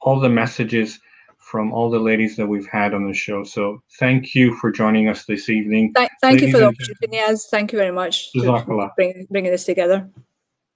[0.00, 1.00] all the messages
[1.38, 3.42] from all the ladies that we've had on the show.
[3.42, 5.92] So thank you for joining us this evening.
[5.94, 7.46] Thank, thank you for the opportunity, Niaz.
[7.50, 10.08] Thank you very much for bring, bringing this together.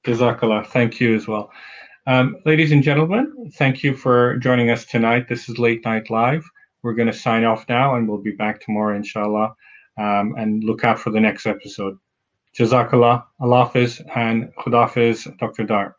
[0.05, 0.67] Jazakallah.
[0.67, 1.53] Thank you as well.
[2.05, 5.29] Um, ladies and gentlemen, thank you for joining us tonight.
[5.29, 6.45] This is Late Night Live.
[6.83, 9.55] We're going to sign off now and we'll be back tomorrow, inshallah.
[9.97, 11.97] Um, and look out for the next episode.
[12.59, 15.63] Jazakallah, Allah Hafiz, and Khudafiz, Dr.
[15.63, 15.95] Dar.